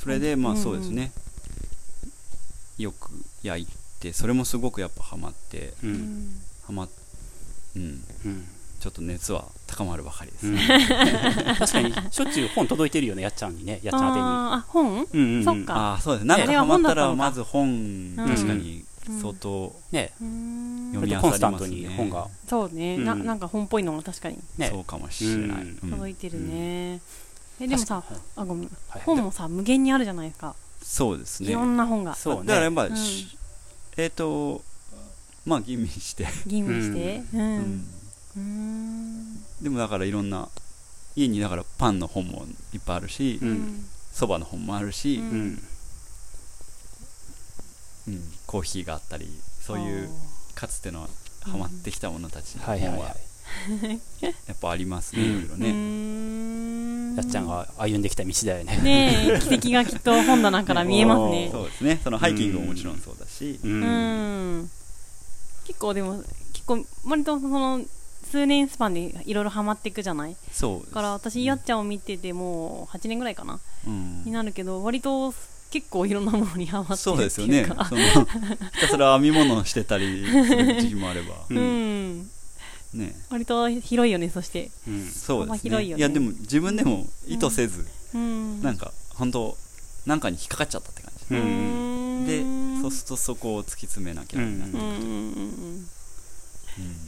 [0.01, 0.63] それでまあうん。
[0.63, 1.11] そうですね、
[2.79, 3.11] よく
[3.43, 3.67] 焼い
[3.99, 5.73] てそれもすごくやっぱハマって
[6.65, 6.87] ハマ
[7.75, 8.47] うんうん。
[8.79, 10.55] ちょっと熱は高まるばかりですうん。
[10.55, 10.61] ね、
[11.57, 15.05] 確かにしょっちゅう本届いてるよねやっちゃんにねやっちゃん宛あーあ本？
[15.07, 15.43] てにうんうんうん。
[15.43, 15.75] そっか。
[15.75, 16.25] ああそうです。
[16.27, 18.85] なんかハマったらまず本うん確かに
[19.21, 20.11] 相当ね。
[20.21, 22.27] うん読み漁コンスタントりますねに本が。
[22.47, 22.97] そうね。
[22.97, 23.25] なうん。
[23.25, 24.37] なんか本っぽいのも確かに。
[24.57, 24.69] ね。
[24.69, 27.01] そうかもしれない、届いてるね。
[27.59, 28.03] えでもさ
[28.35, 28.69] あごめん。
[28.89, 29.01] はい。
[29.03, 30.55] 本もさ無限にあるじゃないですか
[30.89, 31.49] そうですね。
[31.49, 32.15] いろんな本が。
[32.15, 32.41] そう。
[32.41, 32.47] ね。
[32.47, 32.95] だからやっぱ、うん。
[32.95, 33.37] し
[33.97, 34.63] えっ、と
[35.45, 37.23] まあ吟味して、吟味して。
[37.33, 37.59] ううん。
[37.59, 37.87] ん。
[38.37, 39.43] うん。
[39.61, 40.47] でもだからいろんな
[41.15, 43.85] 家にだからパンの本もいっぱいあるしうん。
[44.13, 45.27] そば、の本もあるし、ううん。
[45.55, 45.63] ん
[48.07, 48.23] うん。
[48.45, 49.27] コーヒーがあったり
[49.61, 50.09] そういう
[50.55, 51.09] かつての
[51.41, 53.27] ハマってきたものたちの本はい
[54.21, 55.29] やっぱありますね、うん。
[55.29, 56.86] いろいろうね、ん
[57.17, 58.77] やっちゃんが歩んできた道だよね。
[58.77, 61.49] ねえ奇跡がきっと本棚から見えますね。
[61.51, 61.99] そうですね。
[62.03, 64.59] そのハイキングももちろんそうだし、ううん。
[64.61, 64.69] ん
[65.65, 67.81] 結構でも結構割とその
[68.29, 70.35] 数年スパンでいろいろハマっていくじゃない？
[70.51, 73.59] そうだから私やっちゃんを見ててもう8年ぐらいかな？
[73.87, 74.23] うん。
[74.23, 75.33] になるけど割と
[75.71, 77.63] 結構いろんなものにハマってるそうですよね。
[77.63, 81.33] っていうかそのひたすら編み物をしてたりする時期もあれば。
[81.49, 82.29] ううんん
[82.93, 83.15] ね。
[83.29, 84.71] 割と広いよねそして。
[84.87, 85.59] うん幅そうですね。
[85.59, 86.03] 広いよね。
[86.03, 88.61] やでも自分でも意図せず、うん。
[88.61, 89.57] なんか本当
[90.05, 91.41] なんかに引っかかっちゃったって感じ、うん。
[91.41, 91.43] う
[92.23, 92.43] んで
[92.81, 94.59] そうするとそこを突き詰めなきゃなって、う。
[94.61, 95.87] んうんうん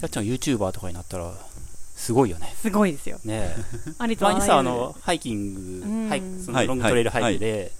[0.02, 1.32] やっちゃん YouTuber とかになったら
[1.96, 2.56] すごいよね。
[2.62, 3.20] すごいですよ。
[3.24, 3.56] ね
[3.98, 6.10] ありと前にさあのハイキング、うん。
[6.10, 7.72] ハイそはいのロングトレイルハイクで、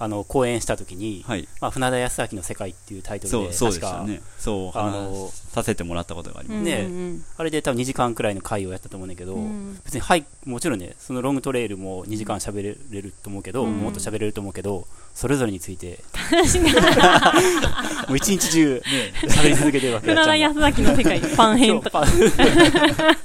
[0.00, 1.48] あの講演した時に、はい。
[1.60, 13.78] まあ、船田康明の世界っていうタイトルでそうそうで確か、ねそうあの話させてもらったことがあります、ねうんあれで多分2時間くらいの回をやったと思うんだけど、うん別にハイもちろんねそのロングトレイルも2時間喋れると思うけど、うん。
[13.78, 15.98] もっと喋れると思うけどそれぞれについて。
[18.08, 18.82] もう一日中
[19.22, 22.00] 喋り続けてるわけ船田康明の世界 パン編とか。
[22.00, 23.16] か10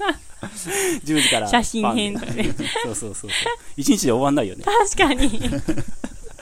[1.22, 1.48] 時から。
[1.48, 2.54] 写真編とかね。
[2.84, 3.30] そうそうそうそう。
[3.78, 4.64] 一日で終わんないよね。
[4.64, 5.30] 確かに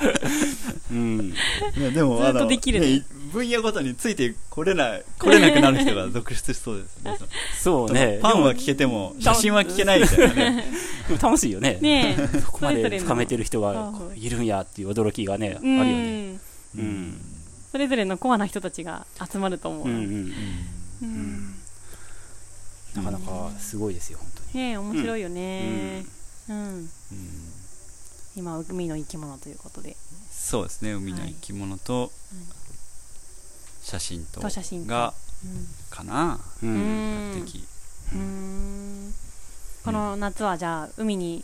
[0.91, 1.33] うん。
[1.77, 3.03] いやでもずっとできるね。
[3.31, 7.17] 分野ごとについてこれな い来れなくなる人が 続出しそうですね。
[7.57, 8.19] そうね。
[8.21, 10.65] パンは聞けても写真は聞けないみたいなね。
[11.07, 11.77] でも楽しいよね。
[11.81, 12.39] ねえ。
[12.39, 16.31] そこまで深めてる人がいるんやっていう驚きがねあうるよね。
[16.33, 16.39] ん。
[16.77, 17.21] うん。
[17.71, 19.87] それぞれのコアな人たちが集まると思う。
[19.87, 20.33] うんううん。
[21.01, 21.55] うん。
[22.95, 24.63] なかなかすごいですよ本当に。
[24.65, 26.05] ねえ面白いよね。
[26.49, 26.55] うん。
[26.57, 26.89] うん
[28.35, 29.95] 今海の生き物ということで。
[30.31, 30.93] そうですね。
[30.93, 32.11] 海の生き物と
[33.81, 34.89] 写真とと写真と。
[34.89, 35.13] が
[35.89, 36.39] かな。
[36.63, 37.31] ううん。
[37.31, 37.63] ん比較的。
[38.13, 38.19] うん。
[38.19, 38.23] う
[39.09, 39.13] ん。
[39.83, 41.43] この夏はじゃあ海に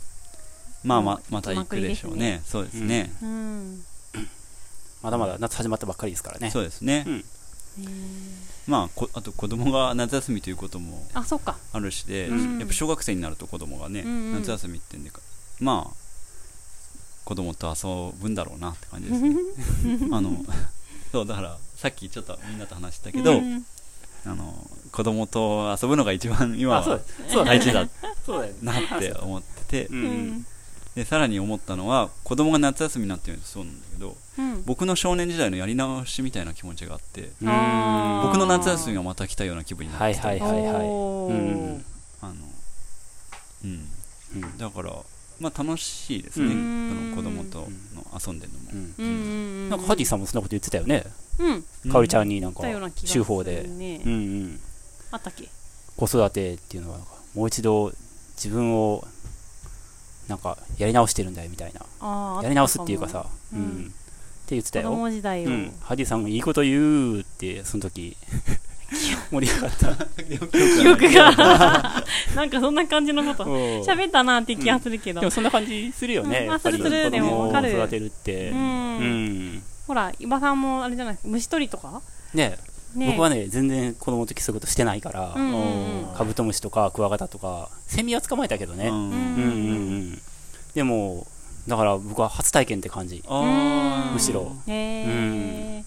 [0.84, 2.42] まあまうんまた行くでしょうね。
[2.44, 3.12] そうですね。
[3.22, 3.82] うん。
[5.02, 6.50] まだまだ夏始まったばっかりですからね。
[6.50, 7.24] そうですね、うん。
[8.66, 11.56] まあこあと子供が夏休みということもあそっか。
[11.72, 12.58] あるしで、うん。
[12.58, 14.32] やっぱ小学生になると子供がね、うんうん。
[14.34, 15.20] 夏休みってんでか
[15.60, 16.07] まあ
[17.28, 19.36] 子供と遊ぶんだろうなって感じですね。
[20.10, 20.34] あの
[21.12, 23.66] そうだからさっきちょっとみんなと話したけど、うん。
[24.24, 24.54] あの
[24.92, 27.00] 子供と遊ぶのが一番今は
[27.44, 27.86] 大事だ
[28.24, 28.58] そうだよね。
[28.62, 30.30] なって思っててううん。
[30.38, 30.46] ん。
[30.94, 34.62] でさらに思ったのは子供が夏休みになってるとそうなんだけどうん。
[34.64, 40.74] 僕の少年時代のやり直しみたいな気持ちがあって僕の夏休みがまた来たような気分になってて、はいはいはいはい。
[40.86, 41.36] おーう
[41.76, 41.84] ん。
[42.22, 42.34] あの
[43.64, 43.88] うん。
[44.34, 44.56] うん。
[44.56, 44.94] だから
[45.40, 47.14] まあ楽しいですね、うん。
[47.14, 47.60] その子供と
[47.94, 48.78] の遊んでるのも、うん。
[48.78, 51.04] うんうんうんなんかハディさんもそんなこと言ってたよね。
[51.90, 53.62] かおりちゃんになんか言ったような気がす週る報で。
[53.68, 54.60] ねうんうん。
[55.10, 55.48] あったっけ？
[55.96, 56.98] 子育てっていうのは
[57.34, 57.92] もう一度
[58.36, 59.04] 自分を
[60.28, 62.40] なんかやり直してるんだよみたいな。
[62.42, 63.26] やり直すっていうかさ。
[63.52, 63.62] ううん。
[63.62, 63.92] ん
[64.48, 68.16] って言ってた子よ供時代を、うん、ハディさんがいいこと言うってその時
[69.30, 69.94] 盛り上がった。
[70.24, 73.50] 記憶がなんかそんな感じのこと。
[73.50, 73.54] う。
[73.54, 77.68] ん喋ったなって気がするけど、でもそんな感じするよね、うんあするする子供でもわかる。
[77.68, 78.58] を育てるって、うん。
[78.58, 78.62] う
[79.02, 79.62] ん。
[79.86, 81.18] ほら伊庭さんもあれじゃない？
[81.22, 82.00] 虫取りとか？
[82.32, 82.56] ね。
[82.94, 83.06] ね。
[83.08, 86.16] 僕はね全然子供の時そういうことしてないから、うんうんうん。
[86.16, 88.94] カブトムシとかクワガタとかセミは捕まえたけどね、うん。
[88.94, 89.10] うんうんう
[90.14, 90.22] ん。
[90.74, 91.26] でも
[91.66, 93.22] だから僕は初体験って感じ。
[93.28, 94.56] むしろ。
[94.66, 95.84] へえ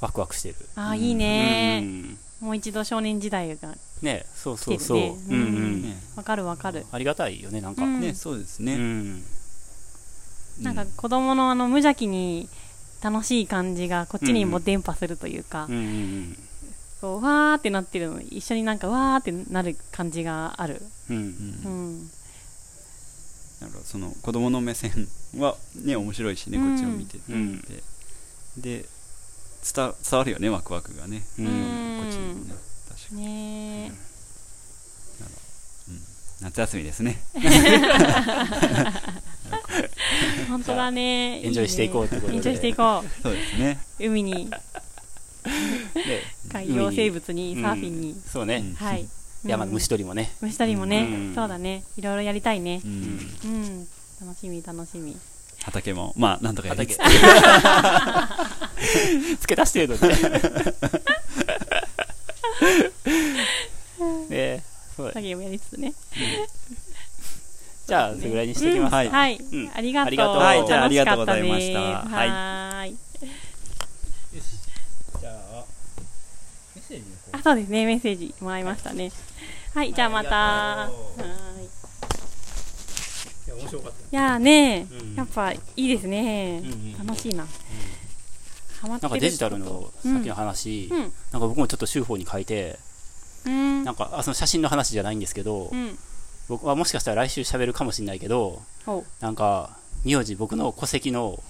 [0.00, 0.56] ワクワクしてる。
[0.76, 1.80] あーいいね。
[1.82, 5.18] うんもう一度少年時代がねそうそうそう、来てるね。
[5.28, 5.44] うんうん。
[5.44, 5.96] うんね。
[6.14, 6.86] わかるわかる。
[6.92, 8.00] ありがたいよねなんか、うん。
[8.00, 9.24] ねそうですうね、ん。
[10.60, 12.48] なんか子供のあの無邪気に
[13.02, 15.68] 楽しい感じがこっちにも伝播するというか、
[17.00, 20.80] こうわーってなってるの一緒になんかわーってなる感じがある、
[21.10, 21.22] うんうん。
[21.22, 21.72] うん。
[21.72, 22.10] うん、
[23.60, 26.70] なんかその子供の目線はね面白いしね、うん。
[26.70, 27.60] こっちを見てて、うん。
[27.62, 27.82] で
[28.58, 28.84] で
[29.74, 31.46] 伝伝わるよねワクワクがね、うん。
[31.46, 31.52] うん
[32.02, 32.54] こっちにもね。
[32.88, 33.22] 確かに。
[33.22, 33.92] ね
[36.40, 37.20] 夏休みですね。
[37.34, 37.40] え
[40.48, 41.42] 本当だ ね。
[41.42, 42.34] エンジョイしていこうってことで。
[42.34, 43.78] エンジョイしていこそうですね。
[43.98, 44.48] う海に。
[45.94, 48.74] で海洋生物にサーフィンに、そうね、うん。
[48.74, 49.08] はい、
[49.44, 49.74] 山のうん。
[49.74, 51.34] 虫取りもね、虫取りもね、うん。
[51.34, 51.82] そうだね。
[51.96, 52.80] いろいろやりたいね。
[52.84, 53.38] う、うんん。
[53.44, 53.88] うん。
[54.20, 55.16] 楽しみ楽しみ
[55.64, 56.14] 畑も。
[56.16, 57.00] まあなんとかやりつつ。
[59.40, 60.08] 付け足してるの
[64.28, 64.62] ねね
[64.96, 65.92] そうだ作業もやりつつね。
[67.86, 69.70] じゃあそれぐらいにしておきますか、はいはい、ん。
[69.74, 70.08] ありがとう。
[70.08, 70.36] ありがとう。
[70.36, 71.80] はいじゃあ楽しかったありがとうございました。
[71.80, 72.94] はい。
[75.20, 75.64] じゃあ
[76.74, 77.86] メッセージのあそうですね。
[77.86, 79.10] メッセージもらいましたね。
[79.74, 80.30] はいじゃあまた。
[80.30, 80.90] は
[81.60, 81.77] い
[83.58, 84.16] 面白かった。
[84.16, 85.14] いやーね、うん。
[85.14, 87.06] やっぱいいですね、うんうん。
[87.06, 87.46] 楽しいな、
[88.80, 89.08] ハマってる。
[89.10, 90.14] なんかデジタルのうん。
[90.14, 90.98] さっきの話、うん。
[91.00, 92.78] なんか僕もちょっと週報に書いて
[93.46, 93.84] うん。
[93.84, 95.98] なんかあその写真の話じゃないんですけど、うん。
[96.48, 98.62] 僕はもしかしたら来週喋るかもしれないけど
[99.20, 101.42] なんか名字僕の戸籍の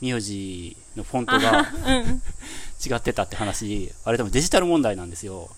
[0.00, 2.22] 名字のフォントがうん。
[2.84, 5.50] 違ってたって話あれでもデジタル問題なんですよ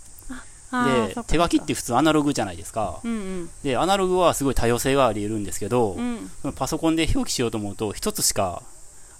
[0.70, 3.00] で手書きって普通アナログじゃないですか。
[3.02, 3.50] うんうん。
[3.62, 6.30] でアナログはすごい多様性があり得るんですけど、うん。
[6.54, 8.62] パソコンで表記しようと思うと一つしか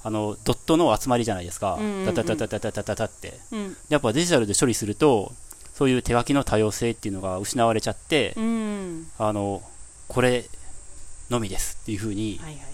[0.03, 2.15] あのドットの集まりじゃないですか、うんうんうん。
[2.15, 3.39] タタタタタタタって。
[3.53, 3.77] うん。
[3.89, 5.33] やっぱデジタルで処理すると
[5.75, 9.07] そういう手書きの多様性っていうのが失われちゃって、うん。
[9.19, 9.63] あの
[10.09, 10.45] これ
[11.31, 12.71] のみですっていう風にはいはいはい。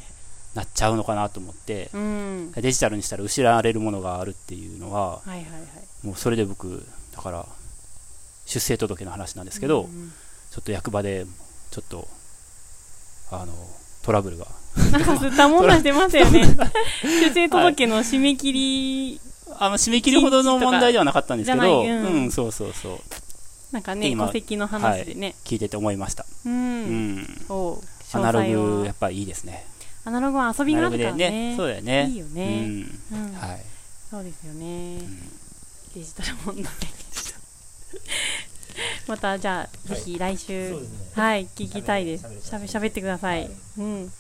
[0.55, 2.53] なっちゃうのかなと思って、うん。
[2.53, 6.07] デジタルにしたら失われるものがあるっていうのははいはいはい。
[6.07, 7.47] もうそれで僕だから
[8.47, 10.13] 出生届の話なんですけど、うん
[10.57, 11.27] ちょっと役場で
[11.71, 12.09] ちょっと
[13.31, 13.53] あの
[14.03, 14.47] トラブルが。
[14.91, 16.47] なんか吸ったもんだしてましたよね。
[17.03, 19.21] 出生届の締め切り。
[19.59, 21.89] あの締め切りほどの問題ではなかったんですけど、うん。
[21.89, 22.99] うん、そうそうそう。
[23.73, 27.17] なんかね今戸籍の話でね、聞いてて思いました、ううん。
[27.17, 27.79] んお
[28.15, 29.67] アナログやっぱいいですね。
[30.07, 31.55] アナログは遊びがあるからね。
[31.57, 32.09] そうだよね。
[32.09, 32.65] いいよね。
[33.13, 33.27] うん。
[33.27, 33.35] うん。
[33.35, 33.61] はい、
[34.11, 34.99] そうですよね、ん。
[35.95, 36.73] デジタル問題
[39.07, 40.77] またじゃあぜひ来週。
[41.15, 42.25] はい、聞きたいです。
[42.43, 44.13] しゃべしゃべってください、うん